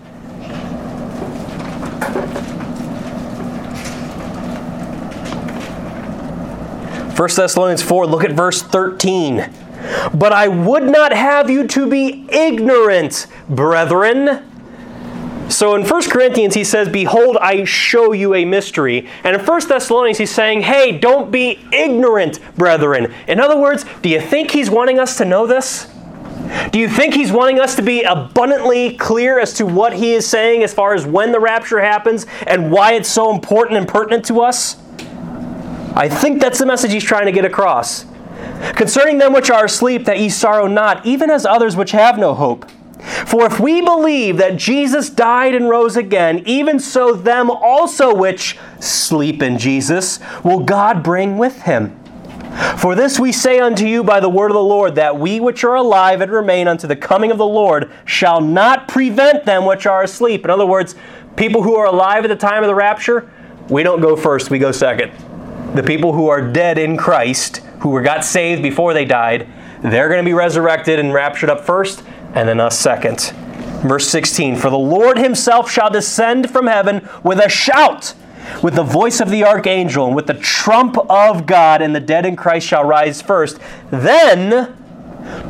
[7.23, 9.49] 1 Thessalonians 4, look at verse 13.
[10.13, 14.43] But I would not have you to be ignorant, brethren.
[15.49, 19.09] So in 1 Corinthians, he says, Behold, I show you a mystery.
[19.23, 23.15] And in 1 Thessalonians, he's saying, Hey, don't be ignorant, brethren.
[23.29, 25.89] In other words, do you think he's wanting us to know this?
[26.73, 30.27] Do you think he's wanting us to be abundantly clear as to what he is
[30.27, 34.25] saying as far as when the rapture happens and why it's so important and pertinent
[34.25, 34.82] to us?
[35.95, 38.07] I think that's the message he's trying to get across.
[38.75, 42.35] Concerning them which are asleep, that ye sorrow not, even as others which have no
[42.35, 42.71] hope.
[43.27, 48.59] For if we believe that Jesus died and rose again, even so them also which
[48.81, 51.99] sleep in Jesus will God bring with him.
[52.77, 55.65] For this we say unto you by the word of the Lord, that we which
[55.65, 59.87] are alive and remain unto the coming of the Lord shall not prevent them which
[59.87, 60.45] are asleep.
[60.45, 60.95] In other words,
[61.37, 63.31] people who are alive at the time of the rapture,
[63.69, 65.13] we don't go first, we go second.
[65.75, 69.49] The people who are dead in Christ, who were got saved before they died,
[69.83, 72.03] they're going to be resurrected and raptured up first,
[72.35, 73.33] and then us second.
[73.83, 78.15] Verse 16 For the Lord himself shall descend from heaven with a shout,
[78.63, 82.27] with the voice of the archangel, and with the trump of God, and the dead
[82.27, 83.59] in Christ shall rise first.
[83.91, 84.77] Then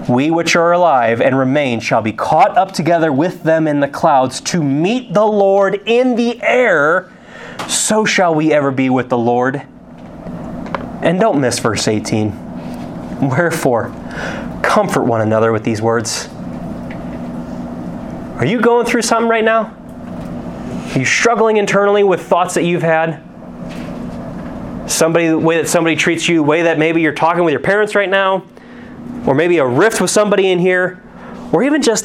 [0.08, 3.88] we which are alive and remain shall be caught up together with them in the
[3.88, 7.12] clouds to meet the Lord in the air.
[7.68, 9.62] So shall we ever be with the Lord.
[11.02, 13.28] And don't miss verse 18.
[13.28, 13.92] Wherefore,
[14.62, 16.28] comfort one another with these words.
[18.38, 19.74] Are you going through something right now?
[20.94, 23.22] Are you struggling internally with thoughts that you've had?
[24.90, 27.60] Somebody, the way that somebody treats you, the way that maybe you're talking with your
[27.60, 28.44] parents right now,
[29.26, 31.02] or maybe a rift with somebody in here,
[31.52, 32.04] or even just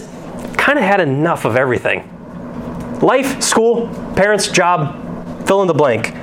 [0.57, 2.09] kind of had enough of everything.
[3.01, 6.13] Life, school, parents, job, fill in the blank.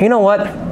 [0.00, 0.69] You know what?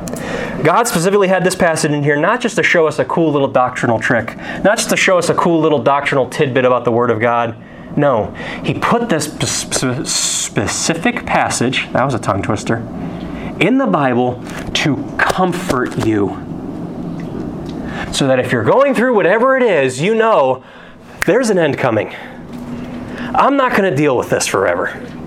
[0.64, 3.49] God specifically had this passage in here not just to show us a cool little
[3.49, 7.11] doctrinal trick, not just to show us a cool little doctrinal tidbit about the Word
[7.11, 7.57] of God.
[7.97, 8.33] No,
[8.64, 12.79] He put this sp- specific passage, that was a tongue twister,
[13.61, 14.43] in the Bible
[14.75, 16.45] to comfort you.
[18.12, 20.64] So that if you're going through whatever it is, you know
[21.27, 22.14] there's an end coming.
[23.35, 25.18] I'm not going to deal with this forever.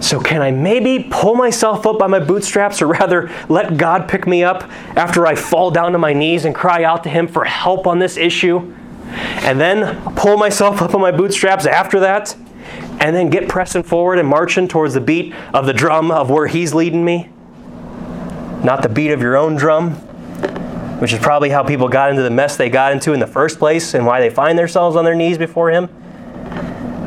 [0.00, 4.26] So, can I maybe pull myself up by my bootstraps, or rather, let God pick
[4.26, 4.62] me up
[4.96, 7.98] after I fall down to my knees and cry out to Him for help on
[7.98, 8.74] this issue?
[9.08, 12.36] And then pull myself up on my bootstraps after that?
[13.00, 16.46] And then get pressing forward and marching towards the beat of the drum of where
[16.46, 17.30] He's leading me?
[18.62, 19.92] Not the beat of your own drum,
[21.00, 23.58] which is probably how people got into the mess they got into in the first
[23.58, 25.88] place and why they find themselves on their knees before Him.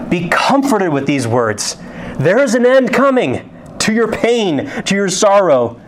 [0.09, 1.77] Be comforted with these words.
[2.19, 5.79] There is an end coming to your pain, to your sorrow.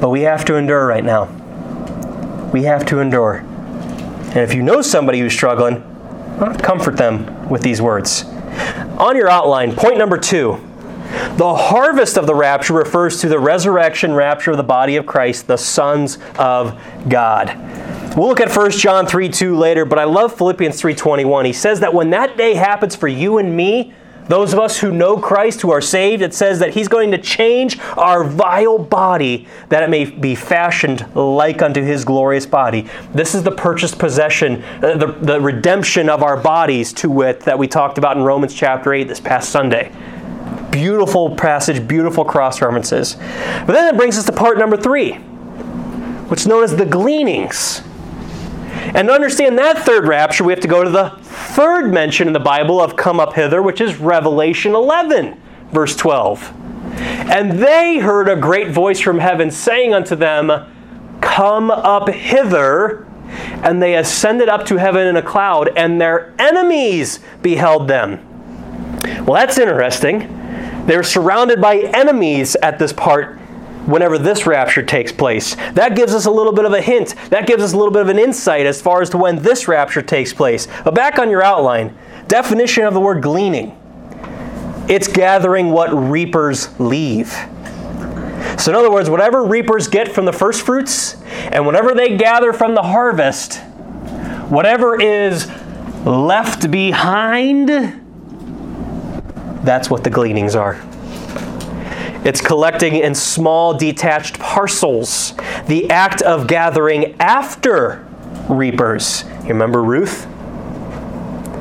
[0.00, 1.26] But we have to endure right now.
[2.52, 3.36] We have to endure.
[3.36, 5.82] And if you know somebody who's struggling,
[6.58, 8.24] comfort them with these words.
[8.98, 10.58] On your outline, point number two
[11.36, 15.46] The harvest of the rapture refers to the resurrection rapture of the body of Christ,
[15.46, 17.56] the sons of God.
[18.16, 21.46] We'll look at 1 John 3 2 later, but I love Philippians 3.21.
[21.46, 23.94] He says that when that day happens for you and me,
[24.28, 27.18] those of us who know Christ, who are saved, it says that He's going to
[27.18, 32.86] change our vile body that it may be fashioned like unto His glorious body.
[33.12, 37.58] This is the purchased possession, uh, the, the redemption of our bodies, to wit, that
[37.58, 39.92] we talked about in Romans chapter 8 this past Sunday.
[40.70, 43.16] Beautiful passage, beautiful cross references.
[43.16, 45.14] But then it brings us to part number three,
[46.28, 47.82] which is known as the gleanings.
[48.94, 52.32] And to understand that third rapture, we have to go to the third mention in
[52.32, 56.52] the Bible of come up hither, which is Revelation 11, verse 12.
[56.94, 60.50] And they heard a great voice from heaven saying unto them,
[61.20, 63.06] Come up hither.
[63.62, 68.26] And they ascended up to heaven in a cloud, and their enemies beheld them.
[69.24, 70.36] Well, that's interesting.
[70.86, 73.39] They're surrounded by enemies at this part
[73.90, 75.54] whenever this rapture takes place.
[75.72, 77.14] That gives us a little bit of a hint.
[77.30, 79.68] That gives us a little bit of an insight as far as to when this
[79.68, 80.68] rapture takes place.
[80.84, 81.96] But back on your outline,
[82.28, 83.76] definition of the word gleaning
[84.90, 87.28] it's gathering what reapers leave.
[88.58, 91.16] So, in other words, whatever reapers get from the first fruits,
[91.52, 93.58] and whatever they gather from the harvest,
[94.50, 95.46] whatever is
[96.04, 97.68] left behind,
[99.64, 100.74] that's what the gleanings are.
[102.24, 105.34] It's collecting in small, detached parcels.
[105.66, 108.06] The act of gathering after
[108.48, 109.24] reapers.
[109.42, 110.26] You remember Ruth?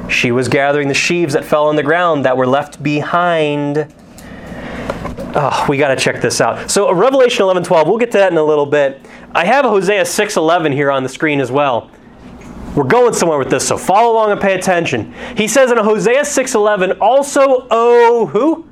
[0.09, 3.93] She was gathering the sheaves that fell on the ground that were left behind.
[5.35, 6.69] Oh, we got to check this out.
[6.71, 8.99] So Revelation 11:12, we'll get to that in a little bit.
[9.33, 11.91] I have Hosea 6:11 here on the screen as well.
[12.75, 15.13] We're going somewhere with this, so follow along and pay attention.
[15.35, 18.65] He says in Hosea 6:11, "Also, oh who?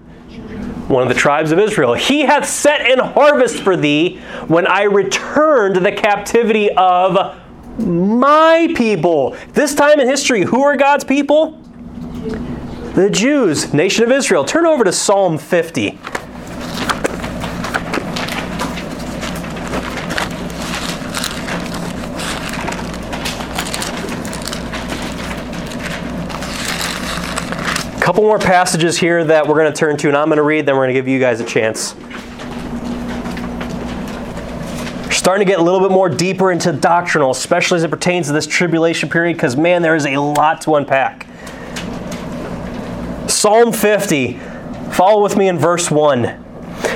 [0.87, 1.93] One of the tribes of Israel.
[1.93, 7.35] He hath set an harvest for thee when I returned the captivity of
[7.79, 9.35] my people.
[9.53, 11.51] This time in history, who are God's people?
[12.95, 14.43] The Jews, nation of Israel.
[14.43, 15.99] Turn over to Psalm 50.
[28.17, 30.65] Couple more passages here that we're going to turn to, and I'm going to read,
[30.65, 31.93] then we're going to give you guys a chance.
[35.05, 38.25] We're starting to get a little bit more deeper into doctrinal, especially as it pertains
[38.25, 41.27] to this tribulation period, because man, there is a lot to unpack.
[43.29, 44.39] Psalm 50,
[44.93, 46.23] follow with me in verse 1.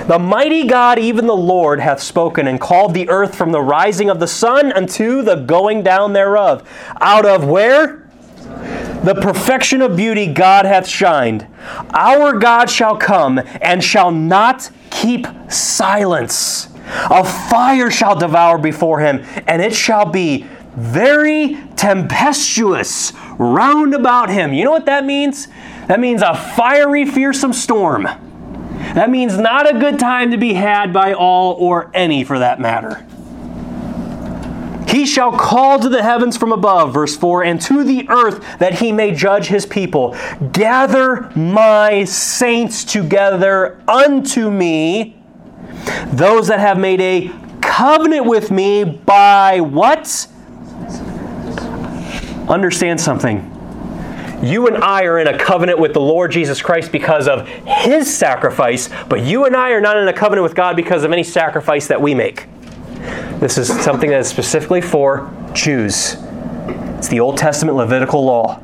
[0.07, 4.09] The mighty God, even the Lord, hath spoken and called the earth from the rising
[4.09, 6.67] of the sun unto the going down thereof.
[6.99, 8.00] Out of where?
[9.03, 11.47] The perfection of beauty God hath shined.
[11.93, 16.67] Our God shall come and shall not keep silence.
[17.09, 24.53] A fire shall devour before him, and it shall be very tempestuous round about him.
[24.53, 25.47] You know what that means?
[25.87, 28.03] That means a fiery, fearsome storm.
[28.03, 32.59] That means not a good time to be had by all or any for that
[32.59, 33.05] matter.
[34.91, 38.75] He shall call to the heavens from above, verse 4, and to the earth that
[38.79, 40.17] he may judge his people.
[40.51, 45.15] Gather my saints together unto me,
[46.07, 50.27] those that have made a covenant with me by what?
[52.49, 53.47] Understand something.
[54.43, 58.13] You and I are in a covenant with the Lord Jesus Christ because of his
[58.13, 61.23] sacrifice, but you and I are not in a covenant with God because of any
[61.23, 62.47] sacrifice that we make.
[63.41, 66.15] This is something that is specifically for Jews.
[66.99, 68.59] It's the Old Testament Levitical law.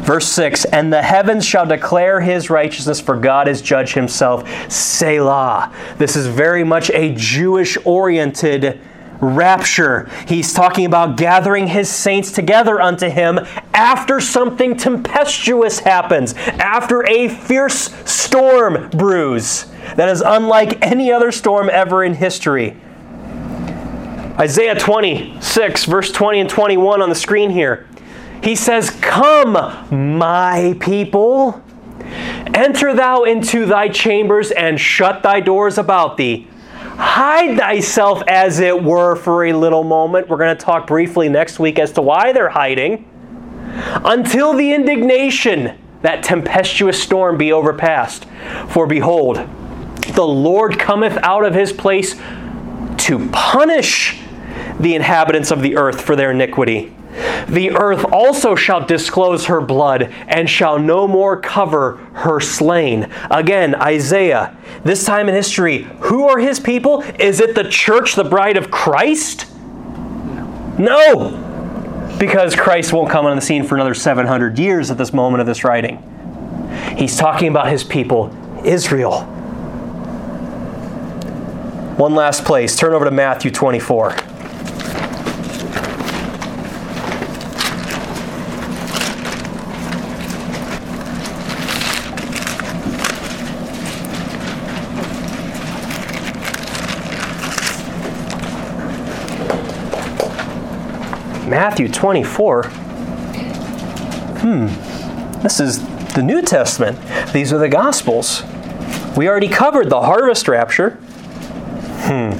[0.00, 4.48] Verse 6 And the heavens shall declare his righteousness, for God is judge himself.
[4.68, 5.72] Selah.
[5.96, 8.80] This is very much a Jewish oriented
[9.20, 10.10] rapture.
[10.26, 13.38] He's talking about gathering his saints together unto him
[13.72, 21.70] after something tempestuous happens, after a fierce storm brews that is unlike any other storm
[21.70, 22.76] ever in history.
[24.38, 27.86] Isaiah 26, verse 20 and 21 on the screen here.
[28.42, 29.52] He says, Come,
[30.18, 31.62] my people,
[32.54, 36.48] enter thou into thy chambers and shut thy doors about thee.
[36.96, 40.28] Hide thyself, as it were, for a little moment.
[40.28, 43.08] We're going to talk briefly next week as to why they're hiding.
[44.04, 48.24] Until the indignation, that tempestuous storm, be overpassed.
[48.68, 49.36] For behold,
[50.14, 52.14] the Lord cometh out of his place
[52.98, 54.21] to punish
[54.82, 56.92] the inhabitants of the earth for their iniquity,
[57.48, 63.10] The earth also shall disclose her blood, and shall no more cover her slain.
[63.30, 64.56] Again, Isaiah.
[64.84, 67.02] This time in history, who are his people?
[67.18, 69.46] Is it the church, the bride of Christ?
[70.78, 71.38] No.
[72.18, 75.46] Because Christ won't come on the scene for another 700 years at this moment of
[75.46, 76.02] this writing.
[76.96, 79.22] He's talking about his people, Israel.
[81.96, 82.74] One last place.
[82.76, 84.16] Turn over to Matthew 24.
[101.52, 102.62] Matthew 24.
[104.40, 104.68] Hmm.
[105.42, 105.84] This is
[106.14, 106.98] the New Testament.
[107.34, 108.42] These are the Gospels.
[109.18, 110.92] We already covered the harvest rapture.
[112.06, 112.30] Hmm.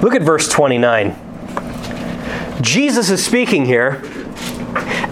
[0.00, 1.16] Look at verse 29.
[2.60, 4.00] Jesus is speaking here,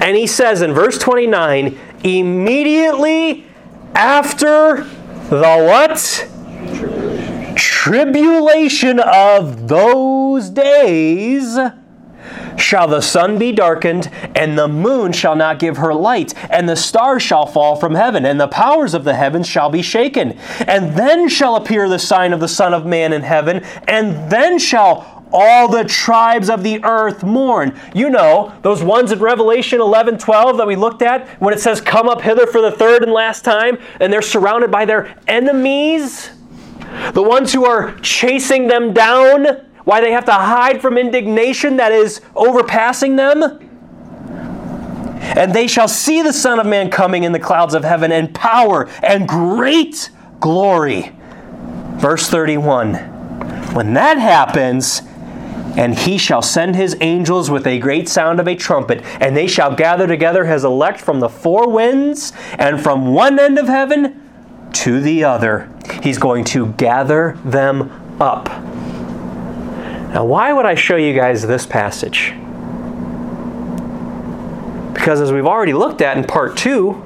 [0.00, 3.46] and he says in verse 29 immediately
[3.96, 4.84] after
[5.28, 6.28] the what?
[7.56, 11.58] Tribulation of those days
[12.60, 16.76] shall the sun be darkened, and the moon shall not give her light, and the
[16.76, 20.38] stars shall fall from heaven, and the powers of the heavens shall be shaken.
[20.66, 24.58] And then shall appear the sign of the Son of Man in heaven, and then
[24.58, 27.78] shall all the tribes of the earth mourn.
[27.94, 31.80] You know, those ones in Revelation 11 12 that we looked at when it says,
[31.80, 36.30] Come up hither for the third and last time, and they're surrounded by their enemies,
[37.12, 41.90] the ones who are chasing them down why they have to hide from indignation that
[41.90, 43.42] is overpassing them?
[45.20, 48.32] And they shall see the Son of Man coming in the clouds of heaven in
[48.32, 51.12] power and great glory.
[51.96, 52.94] Verse 31
[53.74, 55.02] When that happens,
[55.76, 59.48] and he shall send his angels with a great sound of a trumpet, and they
[59.48, 64.70] shall gather together his elect from the four winds and from one end of heaven
[64.72, 65.68] to the other.
[66.00, 68.48] He's going to gather them up.
[70.12, 72.34] Now, why would I show you guys this passage?
[74.92, 77.00] Because as we've already looked at in part two,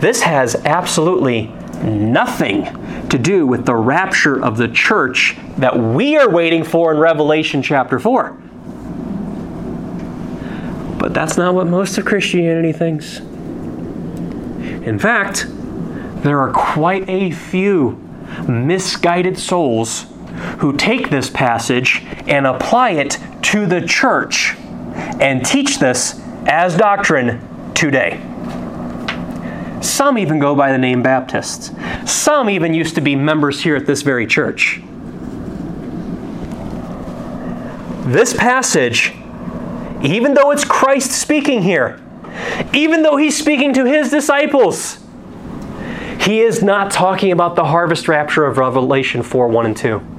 [0.00, 1.52] this has absolutely
[1.84, 2.64] nothing
[3.10, 7.62] to do with the rapture of the church that we are waiting for in Revelation
[7.62, 8.30] chapter 4.
[10.98, 13.18] But that's not what most of Christianity thinks.
[13.18, 15.46] In fact,
[16.24, 17.92] there are quite a few
[18.48, 20.06] misguided souls
[20.58, 24.54] who take this passage and apply it to the church
[25.20, 28.20] and teach this as doctrine today.
[29.80, 31.70] Some even go by the name Baptists.
[32.10, 34.80] Some even used to be members here at this very church.
[38.06, 39.12] This passage,
[40.02, 42.00] even though it's Christ speaking here,
[42.72, 44.98] even though he's speaking to his disciples,
[46.20, 50.13] he is not talking about the harvest rapture of Revelation 4 1 and 2.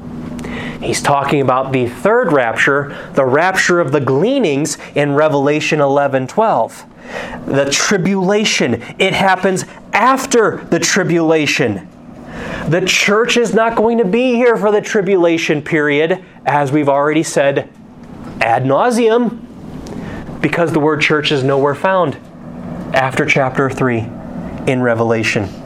[0.82, 6.86] He's talking about the third rapture, the rapture of the gleanings in Revelation 11 12.
[7.46, 11.88] The tribulation, it happens after the tribulation.
[12.68, 17.24] The church is not going to be here for the tribulation period, as we've already
[17.24, 17.70] said
[18.42, 19.42] ad nauseum,
[20.42, 22.16] because the word church is nowhere found
[22.94, 24.00] after chapter 3
[24.68, 25.64] in Revelation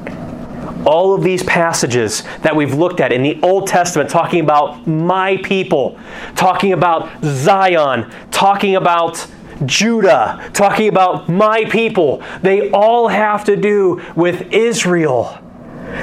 [0.86, 5.38] all of these passages that we've looked at in the Old Testament talking about my
[5.38, 5.99] people,
[6.36, 9.27] talking about Zion, talking about
[9.65, 15.38] Judah, talking about my people, they all have to do with Israel.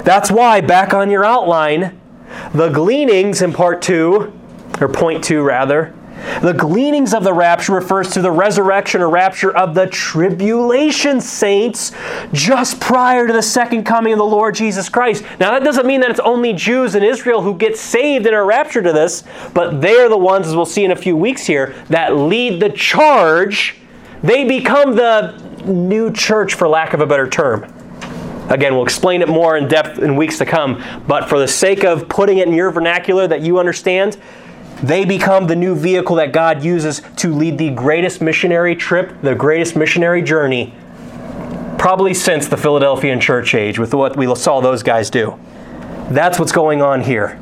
[0.04, 1.98] That's why, back on your outline,
[2.52, 4.32] the gleanings in part two,
[4.80, 5.94] or point two rather,
[6.42, 11.92] the gleanings of the rapture refers to the resurrection or rapture of the tribulation saints
[12.32, 15.24] just prior to the second coming of the Lord Jesus Christ.
[15.38, 18.46] Now, that doesn't mean that it's only Jews in Israel who get saved and are
[18.46, 21.74] raptured to this, but they're the ones, as we'll see in a few weeks here,
[21.88, 23.76] that lead the charge.
[24.22, 27.72] They become the new church, for lack of a better term.
[28.48, 31.84] Again, we'll explain it more in depth in weeks to come, but for the sake
[31.84, 34.16] of putting it in your vernacular that you understand,
[34.82, 39.34] they become the new vehicle that God uses to lead the greatest missionary trip, the
[39.34, 40.74] greatest missionary journey,
[41.78, 45.38] probably since the Philadelphian church age, with what we saw those guys do.
[46.10, 47.36] That's what's going on here.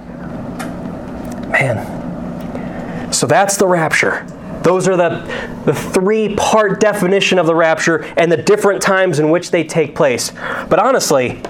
[1.50, 3.12] Man.
[3.12, 4.26] So that's the rapture.
[4.62, 9.30] Those are the, the three part definition of the rapture and the different times in
[9.30, 10.30] which they take place.
[10.70, 11.40] But honestly,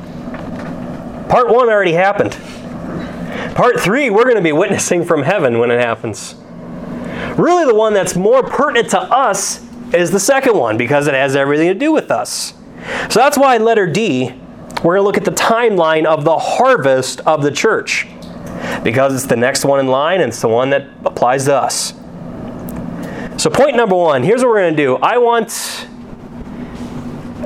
[1.28, 2.36] part one already happened.
[3.54, 6.34] Part three, we're going to be witnessing from heaven when it happens.
[7.38, 11.36] Really, the one that's more pertinent to us is the second one because it has
[11.36, 12.54] everything to do with us.
[13.10, 14.34] So that's why, letter D,
[14.82, 18.08] we're going to look at the timeline of the harvest of the church
[18.82, 21.94] because it's the next one in line and it's the one that applies to us.
[23.36, 24.96] So, point number one here's what we're going to do.
[24.96, 25.86] I want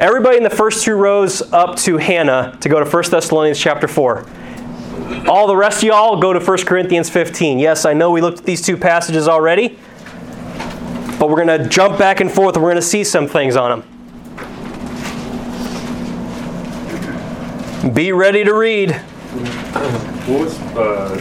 [0.00, 3.86] everybody in the first two rows up to Hannah to go to 1 Thessalonians chapter
[3.86, 4.26] 4.
[5.26, 7.58] All the rest of y'all go to 1 Corinthians 15.
[7.58, 9.78] Yes, I know we looked at these two passages already,
[11.18, 13.56] but we're going to jump back and forth and we're going to see some things
[13.56, 13.88] on them.
[17.94, 18.92] Be ready to read.
[18.92, 21.18] What was the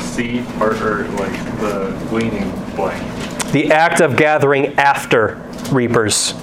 [0.00, 3.02] seed part or like the gleaning blank?
[3.52, 5.36] The act of gathering after
[5.70, 6.34] reapers.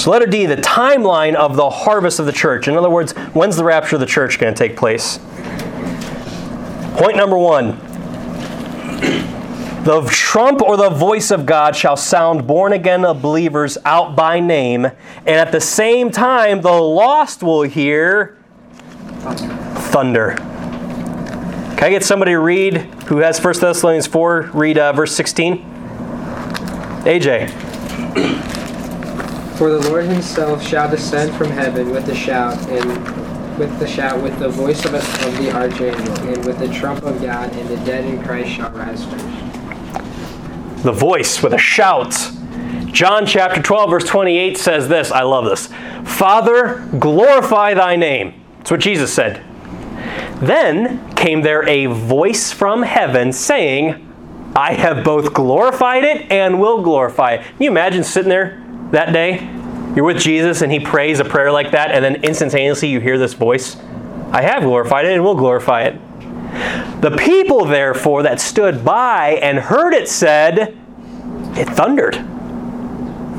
[0.00, 2.68] So, letter D, the timeline of the harvest of the church.
[2.68, 5.18] In other words, when's the rapture of the church going to take place?
[6.96, 7.72] Point number one
[9.84, 14.40] the trump or the voice of God shall sound born again of believers out by
[14.40, 18.38] name, and at the same time, the lost will hear
[19.90, 20.36] thunder.
[21.76, 22.78] Can I get somebody to read
[23.08, 24.52] who has 1 Thessalonians 4?
[24.54, 25.58] Read uh, verse 16.
[27.04, 27.66] AJ.
[29.60, 34.22] For the Lord himself shall descend from heaven with a shout, and with the shout,
[34.22, 37.76] with the voice of, of the archangel, and with the trump of God, and the
[37.84, 40.82] dead in Christ shall rise first.
[40.82, 42.16] The voice with a shout.
[42.86, 45.12] John chapter 12, verse 28 says this.
[45.12, 45.66] I love this.
[46.10, 48.42] Father, glorify thy name.
[48.56, 49.44] That's what Jesus said.
[50.40, 54.06] Then came there a voice from heaven saying,
[54.56, 57.42] I have both glorified it and will glorify it.
[57.42, 59.48] Can you imagine sitting there that day.
[59.94, 63.18] You're with Jesus and he prays a prayer like that, and then instantaneously you hear
[63.18, 63.76] this voice
[64.32, 66.00] I have glorified it and will glorify it.
[67.00, 70.78] The people, therefore, that stood by and heard it said,
[71.56, 72.16] It thundered.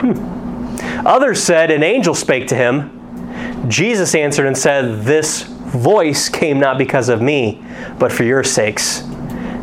[0.01, 1.07] Hmm.
[1.07, 3.69] Others said, An angel spake to him.
[3.69, 7.63] Jesus answered and said, This voice came not because of me,
[7.97, 9.01] but for your sakes.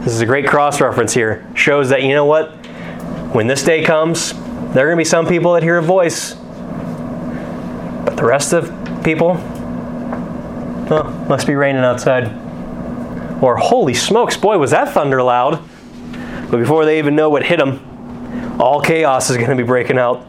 [0.01, 1.47] This is a great cross reference here.
[1.55, 2.53] Shows that, you know what?
[3.34, 4.32] When this day comes,
[4.74, 6.34] there are going to be some people that hear a voice,
[8.04, 8.66] but the rest of
[9.02, 9.36] people,
[10.90, 12.26] oh, must be raining outside.
[13.42, 15.62] Or, holy smokes, boy, was that thunder loud.
[16.50, 19.98] But before they even know what hit them, all chaos is going to be breaking
[19.98, 20.26] out.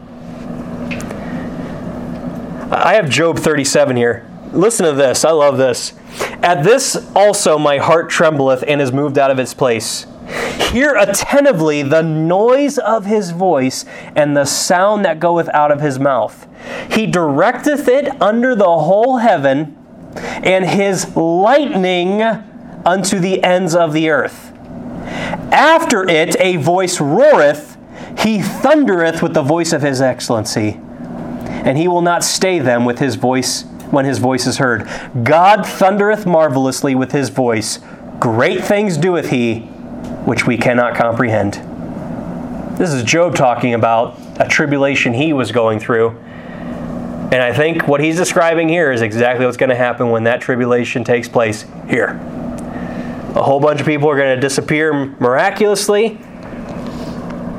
[2.72, 4.30] I have Job 37 here.
[4.52, 5.24] Listen to this.
[5.24, 5.92] I love this.
[6.42, 10.06] At this also my heart trembleth and is moved out of its place.
[10.70, 15.98] Hear attentively the noise of his voice and the sound that goeth out of his
[15.98, 16.46] mouth.
[16.90, 19.76] He directeth it under the whole heaven,
[20.14, 24.52] and his lightning unto the ends of the earth.
[25.52, 27.76] After it a voice roareth,
[28.18, 30.78] he thundereth with the voice of his excellency,
[31.64, 34.88] and he will not stay them with his voice when his voice is heard.
[35.24, 37.80] God thundereth marvelously with his voice.
[38.20, 39.68] Great things doeth he
[40.24, 41.54] which we cannot comprehend.
[42.78, 46.10] This is Job talking about a tribulation he was going through.
[47.30, 50.40] And I think what he's describing here is exactly what's going to happen when that
[50.40, 52.18] tribulation takes place here.
[53.36, 56.18] A whole bunch of people are going to disappear miraculously.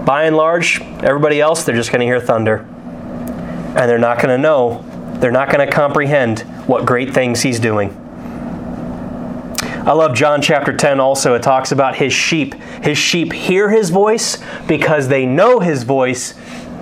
[0.06, 2.58] By and large, everybody else, they're just going to hear thunder.
[2.58, 4.84] And they're not going to know,
[5.20, 7.96] they're not going to comprehend what great things he's doing.
[9.84, 11.34] I love John chapter 10 also.
[11.34, 12.54] It talks about his sheep.
[12.84, 16.36] His sheep hear his voice because they know his voice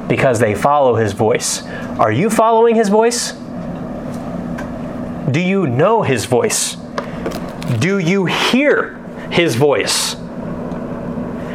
[0.10, 1.64] because they follow his voice.
[1.98, 3.32] Are you following his voice?
[5.32, 6.76] Do you know his voice?
[7.80, 8.96] Do you hear
[9.32, 10.16] his voice?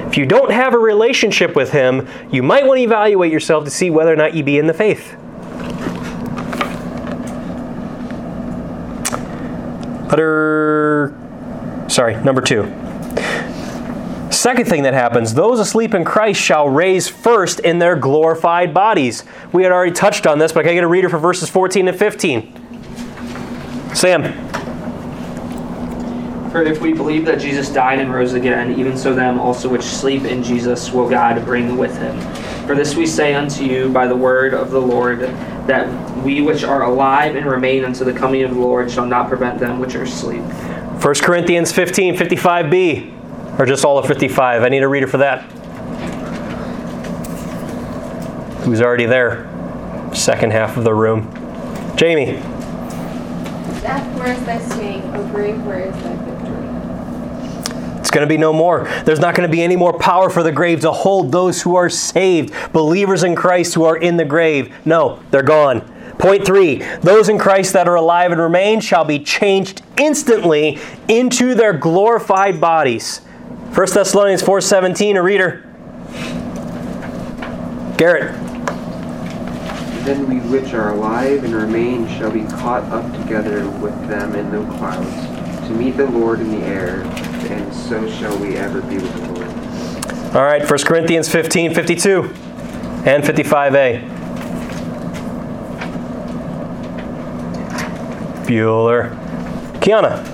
[0.06, 3.70] If you don't have a relationship with him, you might want to evaluate yourself to
[3.70, 5.14] see whether or not you be in the faith.
[10.08, 11.23] Letter
[11.94, 12.64] Sorry, number two.
[14.32, 19.22] Second thing that happens, those asleep in Christ shall raise first in their glorified bodies.
[19.52, 21.86] We had already touched on this, but can I get a reader for verses 14
[21.86, 23.94] and 15?
[23.94, 24.24] Sam.
[26.50, 29.84] For if we believe that Jesus died and rose again, even so them also which
[29.84, 32.18] sleep in Jesus will God bring with him.
[32.66, 35.20] For this we say unto you by the word of the Lord,
[35.68, 39.28] that we which are alive and remain unto the coming of the Lord shall not
[39.28, 40.42] prevent them which are asleep.
[41.04, 44.62] 1 Corinthians 15, 55b, or just all of 55.
[44.62, 45.42] I need a reader for that.
[48.62, 49.46] Who's already there?
[50.14, 51.30] Second half of the room.
[51.94, 52.36] Jamie.
[53.82, 55.02] Death, where is thy sting?
[55.14, 57.98] O grave, where is thy victory?
[58.00, 58.88] It's going to be no more.
[59.04, 61.76] There's not going to be any more power for the grave to hold those who
[61.76, 64.74] are saved, believers in Christ who are in the grave.
[64.86, 65.93] No, they're gone.
[66.24, 71.54] Point three those in Christ that are alive and remain shall be changed instantly into
[71.54, 73.18] their glorified bodies.
[73.74, 75.66] 1 Thessalonians 4:17, a reader.
[77.98, 78.32] Garrett.
[80.06, 84.50] Then we which are alive and remain shall be caught up together with them in
[84.50, 87.02] the clouds to meet the Lord in the air,
[87.50, 90.34] and so shall we ever be with the Lord.
[90.34, 92.22] All right, 1 Corinthians 15, 52
[93.04, 94.23] and 55a.
[98.44, 99.10] Bueller.
[99.80, 100.24] Kiana.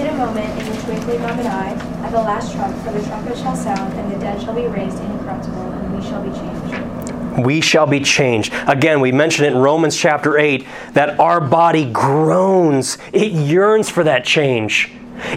[0.00, 1.72] In a moment, in the twinkling of an eye,
[2.04, 4.98] at the last trump, for the trumpet shall sound, and the dead shall be raised
[5.00, 7.44] incorruptible, and we shall be changed.
[7.44, 8.52] We shall be changed.
[8.66, 14.04] Again, we mentioned it in Romans chapter 8 that our body groans, it yearns for
[14.04, 14.92] that change.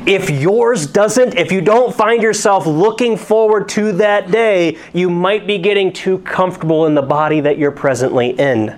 [0.05, 5.47] If yours doesn't, if you don't find yourself looking forward to that day, you might
[5.47, 8.77] be getting too comfortable in the body that you're presently in.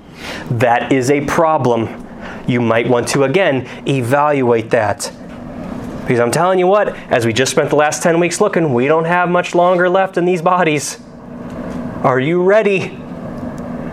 [0.51, 2.08] That is a problem.
[2.49, 5.11] You might want to again evaluate that.
[6.01, 8.87] Because I'm telling you what, as we just spent the last 10 weeks looking, we
[8.87, 10.99] don't have much longer left in these bodies.
[12.03, 12.97] Are you ready?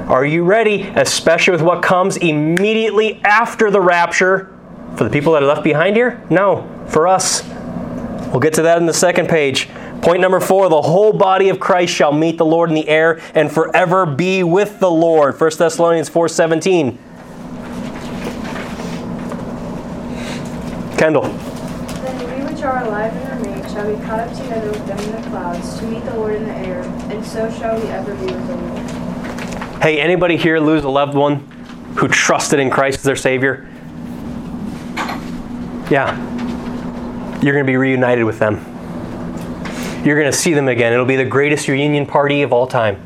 [0.09, 4.51] Are you ready, especially with what comes immediately after the rapture?
[4.97, 6.25] For the people that are left behind here?
[6.31, 7.47] No, for us.
[8.31, 9.69] We'll get to that in the second page.
[10.01, 13.21] Point number four the whole body of Christ shall meet the Lord in the air
[13.35, 15.39] and forever be with the Lord.
[15.39, 16.97] 1 Thessalonians 4:17.
[20.97, 21.23] Kendall.
[21.23, 25.13] Then we which are alive and remain shall be caught up together with them in
[25.13, 28.25] the clouds, to meet the Lord in the air, and so shall we ever be
[28.25, 29.83] with the Lord.
[29.83, 31.41] Hey, anybody here lose a loved one
[31.97, 33.69] who trusted in Christ as their Savior?
[35.91, 36.17] Yeah.
[37.43, 38.55] You're going to be reunited with them.
[40.05, 40.93] You're going to see them again.
[40.93, 42.97] It'll be the greatest reunion party of all time.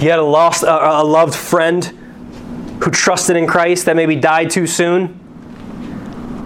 [0.00, 1.84] You had a lost, a, a loved friend
[2.82, 5.19] who trusted in Christ that maybe died too soon.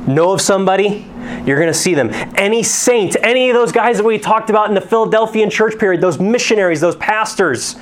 [0.07, 1.07] Know of somebody,
[1.47, 2.11] you're going to see them.
[2.37, 6.01] Any saint, any of those guys that we talked about in the Philadelphian church period,
[6.01, 7.77] those missionaries, those pastors,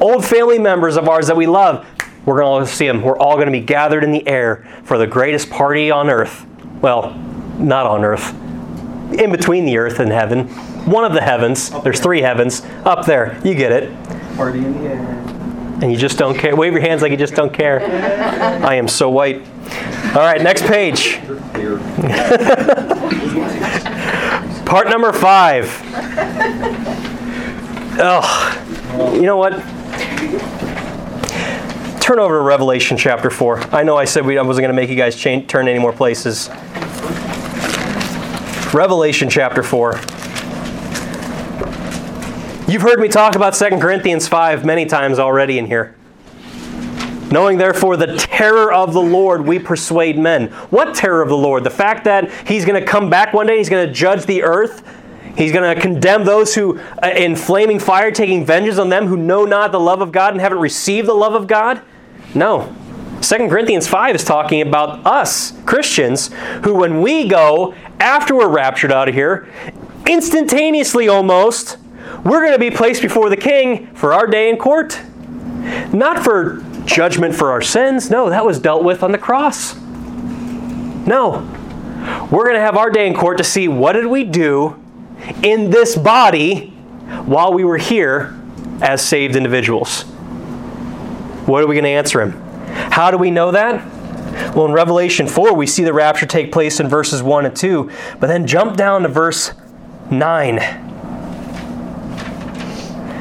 [0.00, 1.86] old family members of ours that we love,
[2.24, 3.02] we're going to see them.
[3.02, 6.46] We're all going to be gathered in the air for the greatest party on earth.
[6.80, 7.14] Well,
[7.58, 8.32] not on earth,
[9.18, 10.48] in between the earth and heaven.
[10.86, 11.70] One of the heavens.
[11.82, 12.62] There's three heavens.
[12.84, 13.38] Up there.
[13.44, 14.36] You get it.
[14.36, 15.29] Party in the air.
[15.82, 16.54] And you just don't care.
[16.54, 17.80] Wave your hands like you just don't care.
[18.64, 19.46] I am so white.
[20.14, 21.18] All right, next page.
[24.66, 25.68] Part number five.
[28.02, 29.52] Oh, you know what?
[32.00, 33.74] Turn over to Revelation chapter 4.
[33.74, 35.78] I know I said we, I wasn't going to make you guys change, turn any
[35.78, 36.48] more places.
[38.74, 40.00] Revelation chapter 4.
[42.70, 45.96] You've heard me talk about 2 Corinthians 5 many times already in here.
[47.32, 50.52] Knowing therefore the terror of the Lord, we persuade men.
[50.70, 51.64] What terror of the Lord?
[51.64, 54.44] The fact that He's going to come back one day, He's going to judge the
[54.44, 54.86] earth,
[55.36, 59.16] He's going to condemn those who, uh, in flaming fire, taking vengeance on them who
[59.16, 61.82] know not the love of God and haven't received the love of God?
[62.36, 62.72] No.
[63.20, 66.30] 2 Corinthians 5 is talking about us, Christians,
[66.62, 69.48] who when we go, after we're raptured out of here,
[70.06, 71.76] instantaneously almost,
[72.24, 75.00] we're going to be placed before the king for our day in court.
[75.92, 78.10] Not for judgment for our sins.
[78.10, 79.76] No, that was dealt with on the cross.
[81.06, 81.46] No.
[82.30, 84.82] We're going to have our day in court to see what did we do
[85.42, 86.68] in this body
[87.26, 88.38] while we were here
[88.80, 90.02] as saved individuals.
[91.46, 92.32] What are we going to answer him?
[92.90, 93.84] How do we know that?
[94.54, 97.90] Well, in Revelation 4, we see the rapture take place in verses 1 and 2,
[98.18, 99.52] but then jump down to verse
[100.10, 100.89] 9.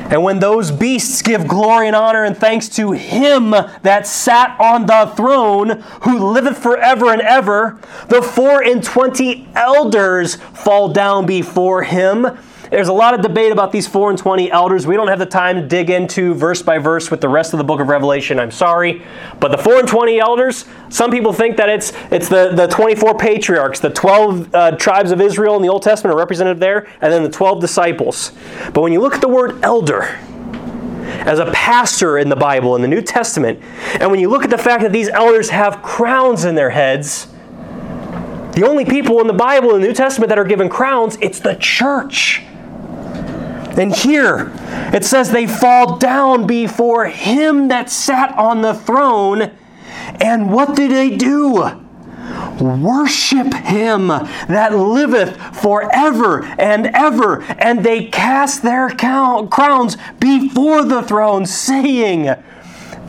[0.09, 4.87] And when those beasts give glory and honor and thanks to him that sat on
[4.87, 11.83] the throne, who liveth forever and ever, the four and twenty elders fall down before
[11.83, 12.37] him.
[12.69, 14.85] There's a lot of debate about these four and twenty elders.
[14.85, 17.57] We don't have the time to dig into verse by verse with the rest of
[17.57, 18.39] the book of Revelation.
[18.39, 19.01] I'm sorry.
[19.39, 23.17] But the four and twenty elders, some people think that it's, it's the, the 24
[23.17, 27.11] patriarchs, the 12 uh, tribes of Israel in the Old Testament are represented there, and
[27.11, 28.31] then the 12 disciples.
[28.73, 30.03] But when you look at the word elder,
[31.09, 33.59] as a pastor in the Bible, in the New Testament,
[33.99, 37.27] and when you look at the fact that these elders have crowns in their heads,
[38.53, 41.39] the only people in the Bible in the New Testament that are given crowns, it's
[41.39, 42.43] the church.
[43.79, 44.51] And here
[44.93, 49.51] it says they fall down before him that sat on the throne.
[50.21, 51.85] And what do they do?
[52.59, 57.41] Worship him that liveth forever and ever.
[57.41, 62.35] And they cast their crowns before the throne, saying,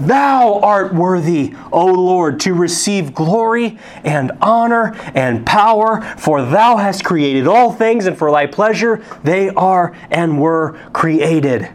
[0.01, 7.05] Thou art worthy, O Lord, to receive glory and honor and power, for thou hast
[7.05, 11.69] created all things, and for thy pleasure they are and were created.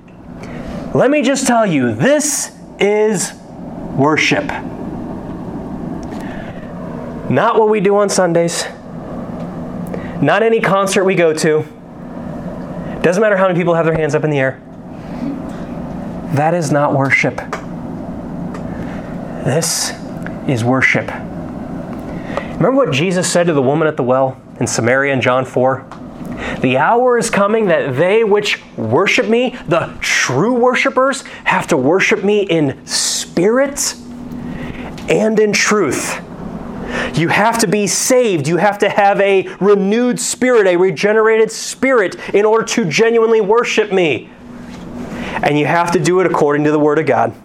[0.96, 3.34] Let me just tell you, this is
[3.96, 4.46] worship.
[7.30, 8.66] Not what we do on Sundays,
[10.22, 11.66] not any concert we go to.
[13.02, 14.60] Doesn't matter how many people have their hands up in the air.
[16.34, 17.40] That is not worship.
[19.46, 19.92] This
[20.48, 21.08] is worship.
[21.08, 25.86] Remember what Jesus said to the woman at the well in Samaria in John 4?
[26.62, 32.24] The hour is coming that they which worship me, the true worshipers, have to worship
[32.24, 33.94] me in spirit
[35.10, 36.20] and in truth.
[37.14, 38.48] You have to be saved.
[38.48, 43.94] You have to have a renewed spirit, a regenerated spirit, in order to genuinely worship
[43.94, 44.28] me.
[45.44, 47.36] And you have to do it according to the Word of God.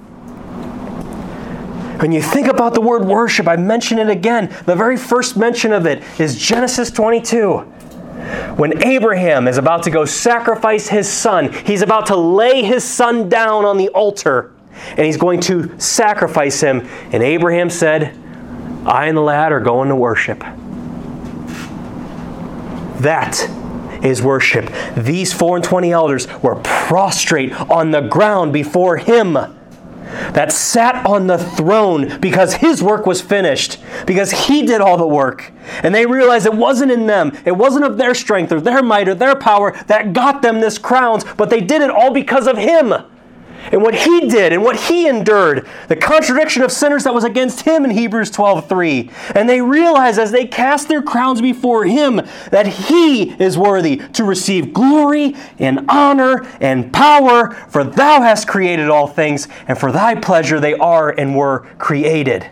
[2.01, 4.48] When you think about the word worship, I mention it again.
[4.64, 7.59] The very first mention of it is Genesis 22.
[8.57, 13.28] When Abraham is about to go sacrifice his son, he's about to lay his son
[13.28, 14.51] down on the altar
[14.90, 16.88] and he's going to sacrifice him.
[17.12, 18.16] And Abraham said,
[18.86, 20.40] I and the lad are going to worship.
[23.01, 23.46] That
[24.03, 24.72] is worship.
[24.96, 29.36] These four and twenty elders were prostrate on the ground before him
[30.32, 35.06] that sat on the throne because his work was finished, because he did all the
[35.06, 35.52] work.
[35.82, 39.08] And they realized it wasn't in them, it wasn't of their strength or their might
[39.08, 42.56] or their power that got them this crowns, but they did it all because of
[42.56, 42.94] him
[43.72, 47.62] and what he did and what he endured, the contradiction of sinners that was against
[47.62, 49.11] him in Hebrews 12:3.
[49.34, 54.24] And they realize as they cast their crowns before him that he is worthy to
[54.24, 60.14] receive glory and honor and power, for thou hast created all things, and for thy
[60.14, 62.46] pleasure they are and were created.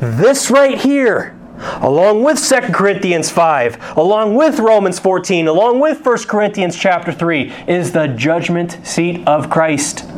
[0.00, 1.36] This right here
[1.80, 7.52] along with 2 Corinthians 5, along with Romans 14, along with 1 Corinthians chapter 3
[7.66, 10.09] is the judgment seat of Christ.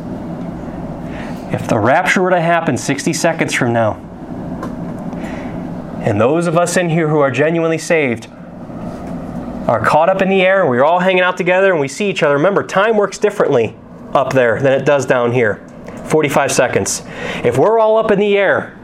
[1.53, 3.93] If the rapture were to happen 60 seconds from now,
[6.03, 8.27] and those of us in here who are genuinely saved
[9.67, 12.09] are caught up in the air and we're all hanging out together and we see
[12.09, 13.77] each other, remember, time works differently
[14.13, 15.65] up there than it does down here
[16.05, 17.03] 45 seconds.
[17.43, 18.77] If we're all up in the air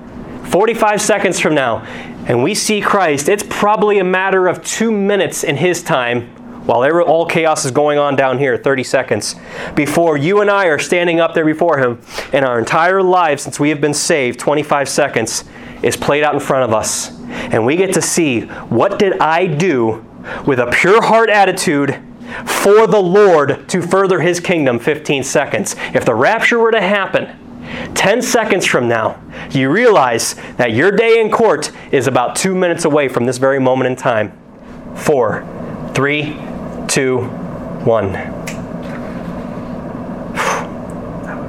[0.45, 1.79] 45 seconds from now
[2.27, 6.33] and we see Christ, it's probably a matter of two minutes in His time
[6.69, 9.35] while all chaos is going on down here, 30 seconds,
[9.73, 11.99] before you and I are standing up there before Him,
[12.31, 15.45] and our entire lives since we have been saved, 25 seconds,
[15.81, 17.09] is played out in front of us.
[17.27, 20.05] And we get to see what did I do
[20.45, 21.99] with a pure heart attitude
[22.45, 25.75] for the Lord to further His kingdom, 15 seconds.
[25.95, 31.19] If the rapture were to happen, 10 seconds from now, you realize that your day
[31.19, 34.37] in court is about two minutes away from this very moment in time.
[34.95, 35.47] Four,
[35.95, 36.37] three,
[36.89, 37.19] two,
[37.85, 38.13] one.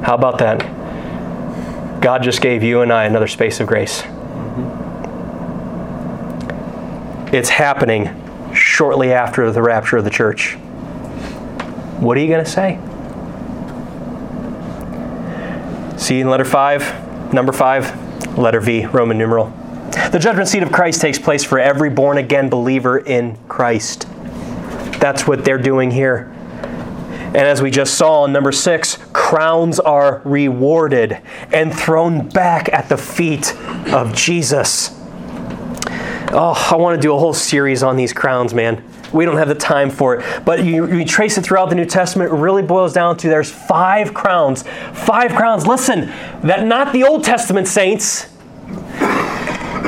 [0.04, 0.80] How about that?
[2.00, 4.02] God just gave you and I another space of grace.
[7.32, 8.10] It's happening
[8.54, 10.54] shortly after the rapture of the church.
[12.00, 12.78] What are you going to say?
[15.96, 19.52] See in letter 5, number 5, letter V, Roman numeral.
[20.10, 24.08] The judgment seat of Christ takes place for every born again believer in Christ.
[25.00, 26.30] That's what they're doing here.
[27.32, 31.20] And as we just saw in number six, crowns are rewarded
[31.52, 33.56] and thrown back at the feet
[33.92, 34.96] of Jesus.
[36.32, 38.84] Oh, I want to do a whole series on these crowns, man.
[39.12, 40.44] We don't have the time for it.
[40.44, 43.50] But you, you, trace it throughout the New Testament, it really boils down to there's
[43.50, 44.62] five crowns.
[44.92, 45.66] Five crowns.
[45.66, 46.06] Listen,
[46.42, 48.29] that not the Old Testament saints,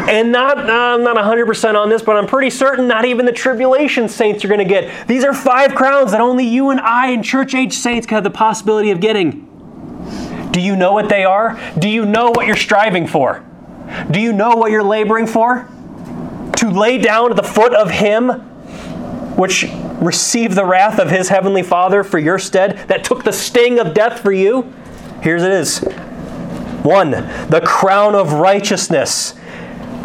[0.09, 4.09] and not, uh, not 100% on this, but I'm pretty certain not even the tribulation
[4.09, 5.07] saints are going to get.
[5.07, 8.31] These are five crowns that only you and I and church age saints have the
[8.31, 9.49] possibility of getting.
[10.53, 11.59] Do you know what they are?
[11.79, 13.45] Do you know what you're striving for?
[14.11, 15.69] Do you know what you're laboring for?
[16.57, 18.29] To lay down at the foot of Him,
[19.37, 19.65] which
[20.01, 23.95] received the wrath of His heavenly Father for your stead, that took the sting of
[23.95, 24.73] death for you?
[25.23, 25.79] Here's it is.
[26.83, 29.35] One, the crown of righteousness.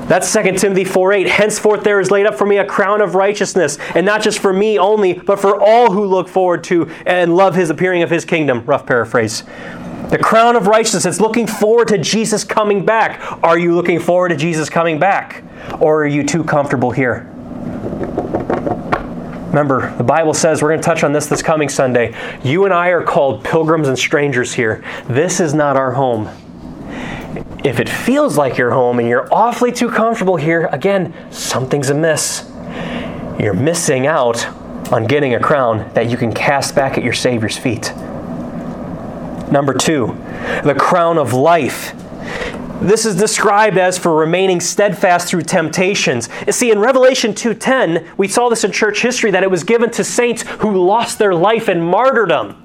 [0.08, 1.28] That's 2 Timothy 4 8.
[1.28, 4.53] Henceforth there is laid up for me a crown of righteousness, and not just for
[4.53, 8.24] me only, but for all who look forward to and love his appearing of his
[8.24, 8.64] kingdom.
[8.66, 9.43] Rough paraphrase.
[10.10, 11.05] The crown of righteousness.
[11.05, 13.43] It's looking forward to Jesus coming back.
[13.43, 15.43] Are you looking forward to Jesus coming back?
[15.82, 17.30] Or are you too comfortable here?
[19.47, 22.16] Remember, the Bible says, we're going to touch on this this coming Sunday.
[22.43, 24.84] You and I are called pilgrims and strangers here.
[25.08, 26.30] This is not our home.
[27.64, 32.50] If it feels like your home and you're awfully too comfortable here, again, something's amiss.
[33.40, 34.48] You're missing out
[34.92, 37.94] on getting a crown that you can cast back at your Savior's feet.
[39.52, 40.08] Number two,
[40.64, 41.94] the crown of life.
[42.82, 46.30] This is described as for remaining steadfast through temptations.
[46.50, 50.04] See, in Revelation 2:10, we saw this in church history that it was given to
[50.04, 52.56] saints who lost their life in martyrdom.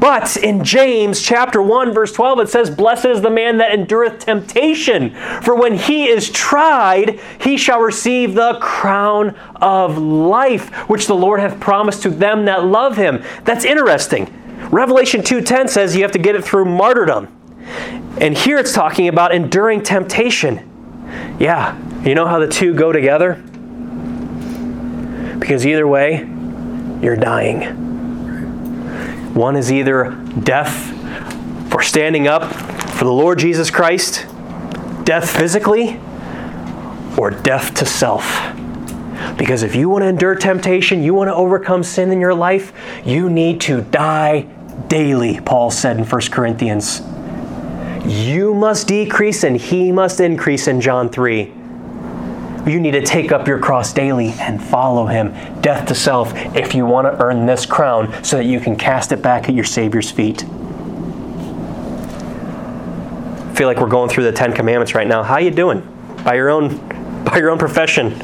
[0.00, 4.18] But in James chapter 1 verse 12 it says blessed is the man that endureth
[4.20, 5.10] temptation
[5.42, 11.40] for when he is tried he shall receive the crown of life which the Lord
[11.40, 13.22] hath promised to them that love him.
[13.44, 14.32] That's interesting.
[14.70, 17.28] Revelation 2:10 says you have to get it through martyrdom.
[18.18, 20.66] And here it's talking about enduring temptation.
[21.38, 23.34] Yeah, you know how the two go together?
[25.38, 26.28] Because either way,
[27.02, 27.89] you're dying.
[29.34, 30.10] One is either
[30.42, 34.26] death for standing up for the Lord Jesus Christ,
[35.04, 36.00] death physically,
[37.16, 38.24] or death to self.
[39.36, 42.72] Because if you want to endure temptation, you want to overcome sin in your life,
[43.04, 44.42] you need to die
[44.88, 47.00] daily, Paul said in 1 Corinthians.
[48.04, 51.52] You must decrease and he must increase in John 3.
[52.66, 56.74] You need to take up your cross daily and follow him, death to self, if
[56.74, 59.64] you want to earn this crown so that you can cast it back at your
[59.64, 60.44] Savior's feet.
[63.44, 65.22] I feel like we're going through the Ten Commandments right now.
[65.22, 65.80] How you doing?
[66.24, 66.88] By your own
[67.24, 68.20] by your own profession.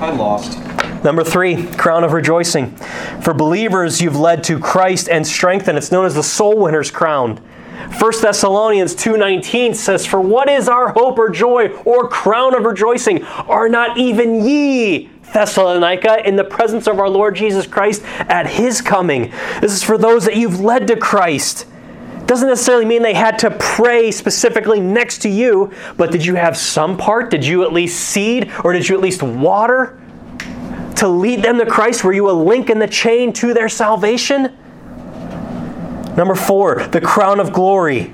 [0.00, 0.58] I'm lost.
[1.04, 2.76] Number three, crown of rejoicing.
[3.22, 5.76] For believers, you've led to Christ and strengthened.
[5.76, 7.40] It's known as the soul winner's crown.
[7.98, 13.24] 1 Thessalonians 2:19 says, "For what is our hope or joy or crown of rejoicing?
[13.48, 18.80] Are not even ye Thessalonica in the presence of our Lord Jesus Christ at his
[18.80, 19.30] coming?"
[19.60, 21.66] This is for those that you've led to Christ.
[22.26, 26.56] Doesn't necessarily mean they had to pray specifically next to you, but did you have
[26.56, 27.30] some part?
[27.30, 29.98] Did you at least seed or did you at least water
[30.96, 32.04] to lead them to Christ?
[32.04, 34.50] Were you a link in the chain to their salvation?
[36.16, 38.12] Number four, the crown of glory.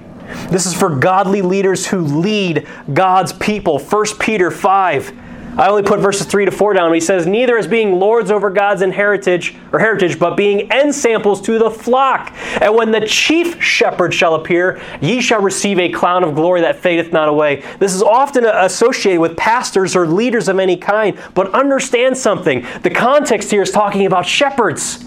[0.51, 3.78] This is for godly leaders who lead God's people.
[3.78, 5.12] 1 Peter 5.
[5.59, 6.94] I only put verses 3 to 4 down.
[6.94, 11.59] He says, Neither as being lords over God's inheritance or heritage, but being ensamples to
[11.59, 12.32] the flock.
[12.61, 16.76] And when the chief shepherd shall appear, ye shall receive a crown of glory that
[16.76, 17.64] fadeth not away.
[17.80, 21.18] This is often associated with pastors or leaders of any kind.
[21.34, 22.64] But understand something.
[22.82, 25.05] The context here is talking about shepherds.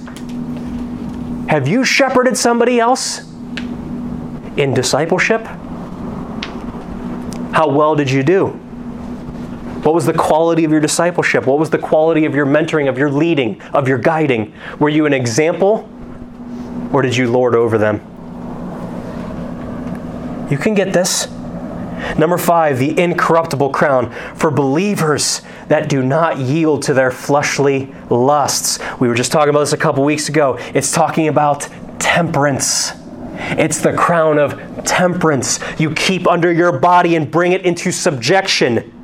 [1.49, 3.29] Have you shepherded somebody else
[4.57, 5.45] in discipleship?
[7.51, 8.47] How well did you do?
[9.83, 11.45] What was the quality of your discipleship?
[11.45, 14.53] What was the quality of your mentoring, of your leading, of your guiding?
[14.79, 15.89] Were you an example
[16.93, 17.97] or did you lord over them?
[20.51, 21.27] You can get this.
[22.17, 28.79] Number five, the incorruptible crown for believers that do not yield to their fleshly lusts.
[28.99, 30.57] We were just talking about this a couple weeks ago.
[30.73, 31.67] It's talking about
[31.99, 32.93] temperance.
[33.33, 35.59] It's the crown of temperance.
[35.79, 38.97] You keep under your body and bring it into subjection.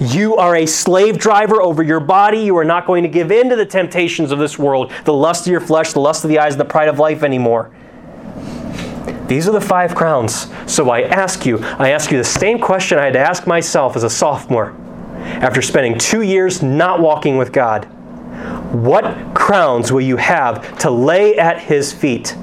[0.00, 2.38] You are a slave driver over your body.
[2.38, 5.46] You are not going to give in to the temptations of this world, the lust
[5.46, 7.70] of your flesh, the lust of the eyes, and the pride of life anymore.
[9.26, 10.52] These are the five crowns.
[10.66, 13.96] So I ask you, I ask you the same question I had to ask myself
[13.96, 14.74] as a sophomore
[15.16, 17.84] after spending two years not walking with God.
[18.74, 22.36] What crowns will you have to lay at his feet?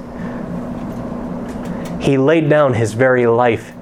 [2.00, 3.74] He laid down his very life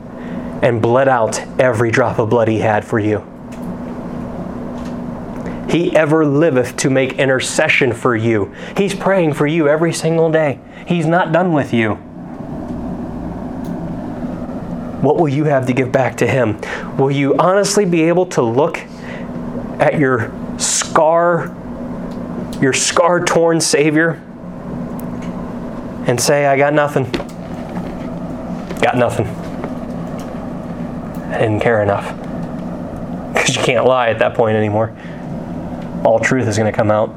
[0.61, 3.25] and bled out every drop of blood he had for you.
[5.69, 8.53] He ever liveth to make intercession for you.
[8.75, 10.59] He's praying for you every single day.
[10.87, 11.99] He's not done with you.
[15.01, 16.59] What will you have to give back to Him?
[16.97, 18.79] Will you honestly be able to look
[19.79, 21.55] at your scar,
[22.61, 24.21] your scar torn Savior,
[26.05, 27.09] and say, I got nothing?
[28.81, 29.27] Got nothing.
[31.27, 32.13] I didn't care enough.
[33.33, 34.95] Because you can't lie at that point anymore.
[36.03, 37.09] All truth is going to come out.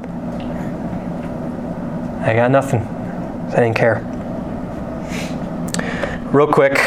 [2.22, 2.80] I got nothing.
[2.80, 4.01] I didn't care.
[6.33, 6.78] Real quick,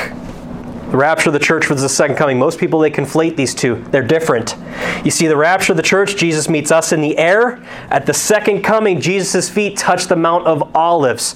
[0.95, 2.39] The rapture of the church versus the second coming.
[2.39, 3.83] Most people they conflate these two.
[3.91, 4.55] They're different.
[5.03, 7.61] You see, the rapture of the church, Jesus meets us in the air.
[7.89, 11.35] At the second coming, Jesus' feet touch the Mount of Olives.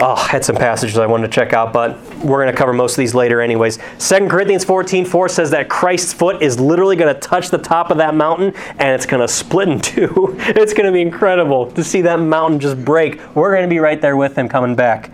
[0.00, 2.72] Oh, I had some passages I wanted to check out, but we're going to cover
[2.72, 3.78] most of these later anyways.
[3.98, 7.90] 2 Corinthians 14 4 says that Christ's foot is literally going to touch the top
[7.90, 10.34] of that mountain and it's going to split in two.
[10.38, 13.20] It's going to be incredible to see that mountain just break.
[13.36, 15.10] We're going to be right there with him coming back.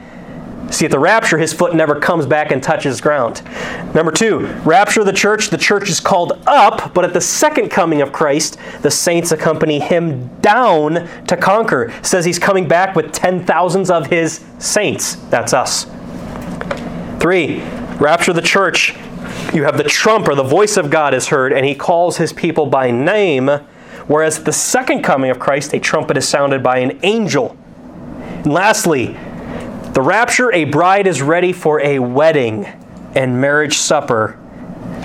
[0.70, 3.42] See, at the rapture, his foot never comes back and touches ground.
[3.92, 5.50] Number two, rapture of the church.
[5.50, 9.80] The church is called up, but at the second coming of Christ, the saints accompany
[9.80, 11.92] him down to conquer.
[12.02, 15.16] Says he's coming back with ten thousands of his saints.
[15.28, 15.86] That's us.
[17.18, 17.60] Three,
[17.98, 18.96] rapture of the church.
[19.52, 22.32] You have the trump or the voice of God is heard, and he calls his
[22.32, 23.48] people by name.
[24.06, 27.56] Whereas at the second coming of Christ, a trumpet is sounded by an angel.
[28.44, 29.16] And lastly,
[30.00, 32.64] the rapture, a bride is ready for a wedding
[33.14, 34.38] and marriage supper.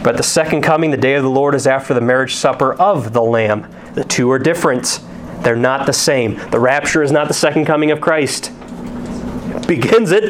[0.01, 3.11] But the second coming, the day of the Lord, is after the marriage supper of
[3.11, 3.69] the Lamb.
[3.95, 5.01] The two are different,
[5.41, 6.37] they're not the same.
[6.49, 8.53] The rapture is not the second coming of Christ.
[9.67, 10.23] Begins it,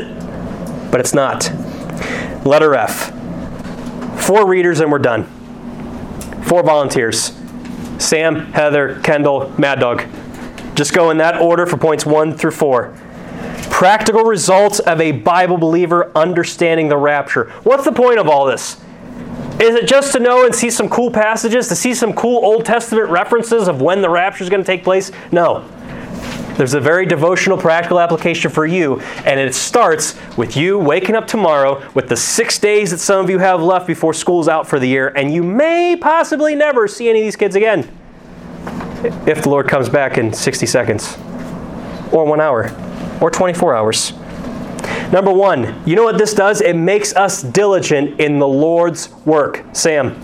[0.89, 1.47] but it's not.
[2.43, 3.13] Letter F.
[4.19, 5.25] Four readers and we're done.
[6.41, 7.39] Four volunteers
[7.99, 10.05] Sam, Heather, Kendall, Mad Dog.
[10.73, 12.97] Just go in that order for points one through four.
[13.75, 17.49] Practical results of a Bible believer understanding the rapture.
[17.63, 18.79] What's the point of all this?
[19.59, 22.65] Is it just to know and see some cool passages, to see some cool Old
[22.65, 25.11] Testament references of when the rapture is going to take place?
[25.33, 25.67] No.
[26.55, 31.27] There's a very devotional, practical application for you, and it starts with you waking up
[31.27, 34.79] tomorrow with the six days that some of you have left before school's out for
[34.79, 37.81] the year, and you may possibly never see any of these kids again
[39.27, 41.17] if the Lord comes back in 60 seconds
[42.13, 42.73] or one hour
[43.21, 44.13] or 24 hours.
[45.11, 46.61] Number one, you know what this does?
[46.61, 49.63] It makes us diligent in the Lord's work.
[49.73, 50.19] Sam.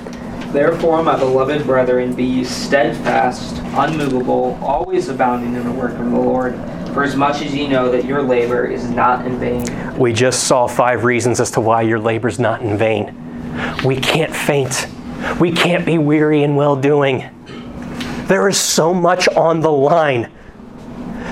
[0.51, 6.17] Therefore, my beloved brethren, be ye steadfast, unmovable, always abounding in the work of the
[6.17, 6.55] Lord,
[6.93, 9.65] for as much as ye know that your labor is not in vain.
[9.97, 13.15] We just saw five reasons as to why your labor is not in vain.
[13.85, 14.87] We can't faint.
[15.39, 17.29] We can't be weary in well doing.
[18.27, 20.31] There is so much on the line.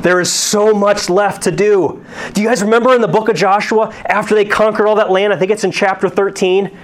[0.01, 2.03] There is so much left to do.
[2.33, 5.33] Do you guys remember in the book of Joshua, after they conquered all that land?
[5.33, 6.75] I think it's in chapter 13.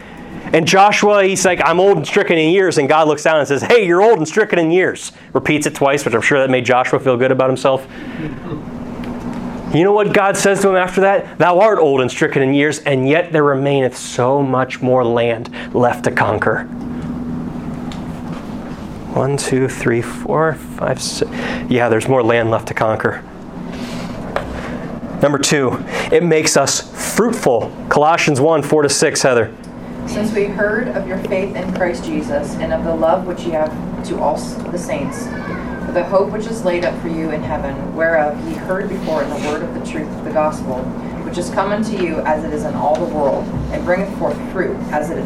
[0.54, 2.78] And Joshua, he's like, I'm old and stricken in years.
[2.78, 5.12] And God looks down and says, Hey, you're old and stricken in years.
[5.34, 7.88] Repeats it twice, which I'm sure that made Joshua feel good about himself.
[9.74, 11.38] You know what God says to him after that?
[11.38, 15.50] Thou art old and stricken in years, and yet there remaineth so much more land
[15.74, 16.70] left to conquer.
[19.16, 21.32] One, two, three, four, five, six.
[21.70, 23.24] Yeah, there's more land left to conquer.
[25.22, 27.72] Number two, it makes us fruitful.
[27.88, 29.56] Colossians 1 4 to 6, Heather.
[30.06, 33.52] Since we heard of your faith in Christ Jesus and of the love which ye
[33.52, 33.72] have
[34.10, 35.28] to all the saints,
[35.86, 39.24] for the hope which is laid up for you in heaven, whereof ye heard before
[39.24, 40.80] in the word of the truth of the gospel,
[41.24, 44.36] which is come unto you as it is in all the world, and bringeth forth
[44.52, 45.24] fruit, as it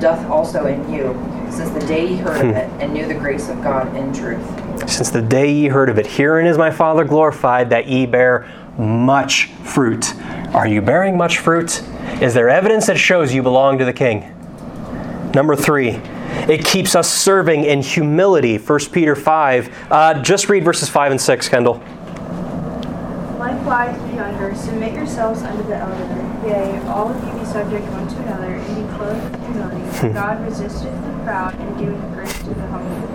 [0.00, 1.12] doth also in you,
[1.52, 4.88] since the day ye heard of it, and knew the grace of God in truth.
[4.88, 8.50] Since the day ye heard of it, herein is my Father glorified, that ye bear
[8.78, 10.14] much fruit.
[10.54, 11.82] Are you bearing much fruit?
[12.20, 14.34] Is there evidence that shows you belong to the King?
[15.34, 16.00] Number three,
[16.48, 18.56] it keeps us serving in humility.
[18.58, 19.86] 1 Peter 5.
[19.90, 21.82] Uh, just read verses 5 and 6, Kendall.
[23.38, 26.22] Likewise, ye younger, submit yourselves unto the elder.
[26.46, 29.98] Yea, all of you be subject one to another, and be clothed with humility.
[29.98, 33.06] For God resisteth the proud, and giveth grace to the humble.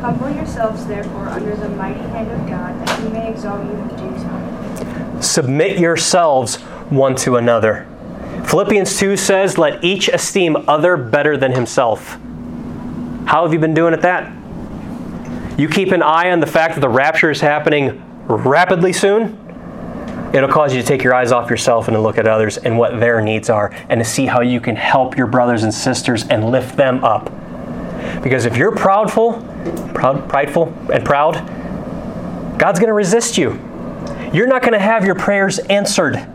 [0.00, 3.88] Humble yourselves, therefore, under the mighty hand of God, that he may exalt you in
[3.88, 5.22] due time.
[5.22, 6.56] Submit yourselves
[6.90, 7.86] one to another.
[8.46, 12.16] Philippians 2 says, Let each esteem other better than himself.
[13.26, 14.32] How have you been doing at that?
[15.58, 19.44] You keep an eye on the fact that the rapture is happening rapidly soon.
[20.32, 22.78] It'll cause you to take your eyes off yourself and to look at others and
[22.78, 26.26] what their needs are and to see how you can help your brothers and sisters
[26.28, 27.32] and lift them up.
[28.22, 31.34] Because if you're proudful, proud, prideful, and proud,
[32.58, 33.52] God's going to resist you.
[34.32, 36.26] You're not going to have your prayers answered.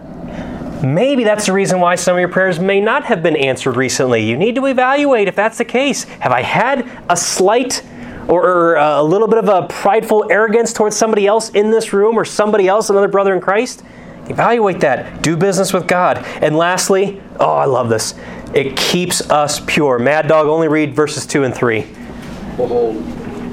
[0.83, 4.23] Maybe that's the reason why some of your prayers may not have been answered recently.
[4.23, 6.03] You need to evaluate if that's the case.
[6.03, 7.83] Have I had a slight
[8.27, 12.17] or, uh, a little bit of a prideful arrogance towards somebody else in this room
[12.17, 13.83] or somebody else, another brother in Christ?
[14.29, 15.21] Evaluate that.
[15.21, 16.17] Do business with God.
[16.41, 18.13] And lastly, oh, I love this.
[18.53, 19.99] It keeps us pure.
[19.99, 21.81] Mad Dog, only read verses 2 and 3.
[22.55, 23.03] Behold,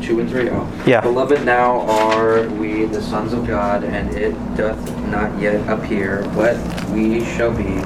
[0.03, 0.48] two and three.
[0.51, 0.82] Oh.
[0.86, 1.01] Yeah.
[1.01, 6.57] Beloved, now are we the sons of God, and it doth not yet appear what
[6.90, 7.80] we shall be.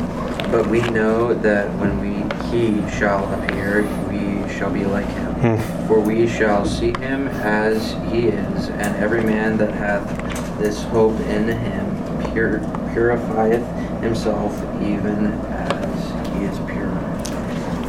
[0.50, 2.14] But we know that when we
[2.50, 5.34] he shall appear, we shall be like him.
[5.34, 5.86] Hmm.
[5.88, 11.18] For we shall see him as he is, and every man that hath this hope
[11.20, 11.96] in him
[12.32, 12.60] pur-
[12.92, 13.66] purifieth
[14.02, 16.84] himself even as he is pure.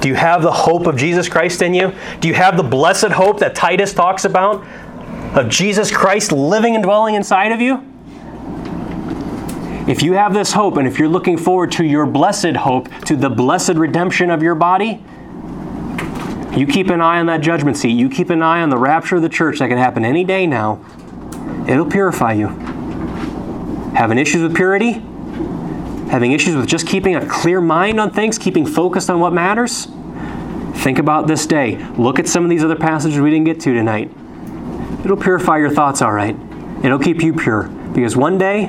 [0.05, 1.91] Do you have the hope of Jesus Christ in you?
[2.19, 4.63] Do you have the blessed hope that Titus talks about
[5.35, 7.83] of Jesus Christ living and dwelling inside of you?
[9.89, 13.15] If you have this hope and if you're looking forward to your blessed hope, to
[13.15, 15.03] the blessed redemption of your body,
[16.55, 17.93] you keep an eye on that judgment seat.
[17.93, 20.45] You keep an eye on the rapture of the church that can happen any day
[20.45, 20.85] now.
[21.67, 22.49] It'll purify you.
[23.95, 25.01] Having issues with purity?
[26.11, 29.87] Having issues with just keeping a clear mind on things, keeping focused on what matters?
[30.85, 31.83] Think about this day.
[31.97, 34.11] Look at some of these other passages we didn't get to tonight.
[35.03, 36.37] It'll purify your thoughts, all right.
[36.83, 37.69] It'll keep you pure.
[37.95, 38.67] Because one day,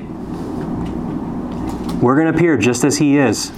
[2.01, 3.51] we're going to appear just as He is.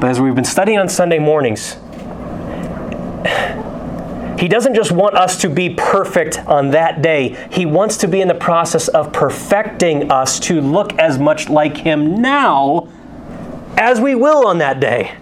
[0.00, 1.74] But as we've been studying on Sunday mornings,
[4.40, 7.36] He doesn't just want us to be perfect on that day.
[7.52, 11.76] He wants to be in the process of perfecting us to look as much like
[11.76, 12.88] Him now
[13.76, 15.16] as we will on that day.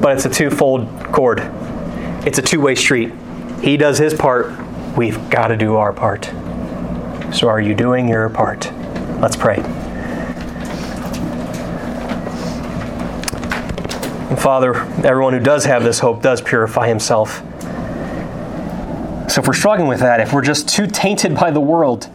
[0.00, 1.40] But it's a twofold cord,
[2.26, 3.12] it's a two way street.
[3.62, 4.52] He does His part,
[4.96, 6.24] we've got to do our part.
[7.34, 8.72] So, are you doing your part?
[9.20, 9.56] Let's pray.
[14.30, 17.42] And Father, everyone who does have this hope does purify himself.
[19.28, 22.08] So if we're struggling with that, if we're just too tainted by the world,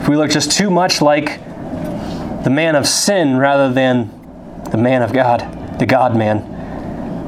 [0.00, 1.38] if we look just too much like
[2.42, 4.10] the man of sin rather than
[4.70, 6.49] the man of God, the God man,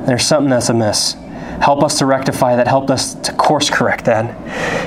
[0.06, 1.14] there's something that's amiss.
[1.60, 2.66] Help us to rectify that.
[2.66, 4.24] Help us to course correct that.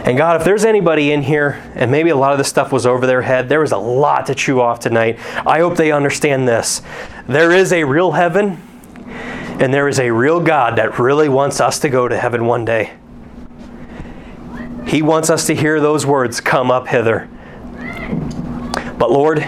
[0.06, 2.86] And God, if there's anybody in here, and maybe a lot of this stuff was
[2.86, 5.18] over their head, there was a lot to chew off tonight.
[5.46, 6.82] I hope they understand this.
[7.28, 8.62] There is a real heaven,
[9.60, 12.66] and there is a real God that really wants us to go to heaven one
[12.66, 12.94] day.
[14.86, 17.30] He wants us to hear those words come up hither.
[18.98, 19.48] But Lord,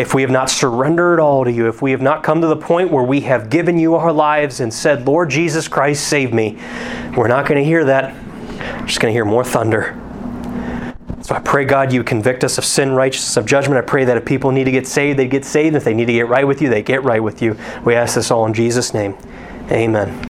[0.00, 2.56] if we have not surrendered all to you, if we have not come to the
[2.56, 6.58] point where we have given you our lives and said, Lord Jesus Christ, save me,
[7.14, 8.14] we're not going to hear that.
[8.80, 10.00] We're just going to hear more thunder.
[11.20, 13.76] So I pray, God, you convict us of sin, righteousness, of judgment.
[13.76, 15.76] I pray that if people need to get saved, they get saved.
[15.76, 17.58] If they need to get right with you, they get right with you.
[17.84, 19.18] We ask this all in Jesus' name.
[19.70, 20.29] Amen.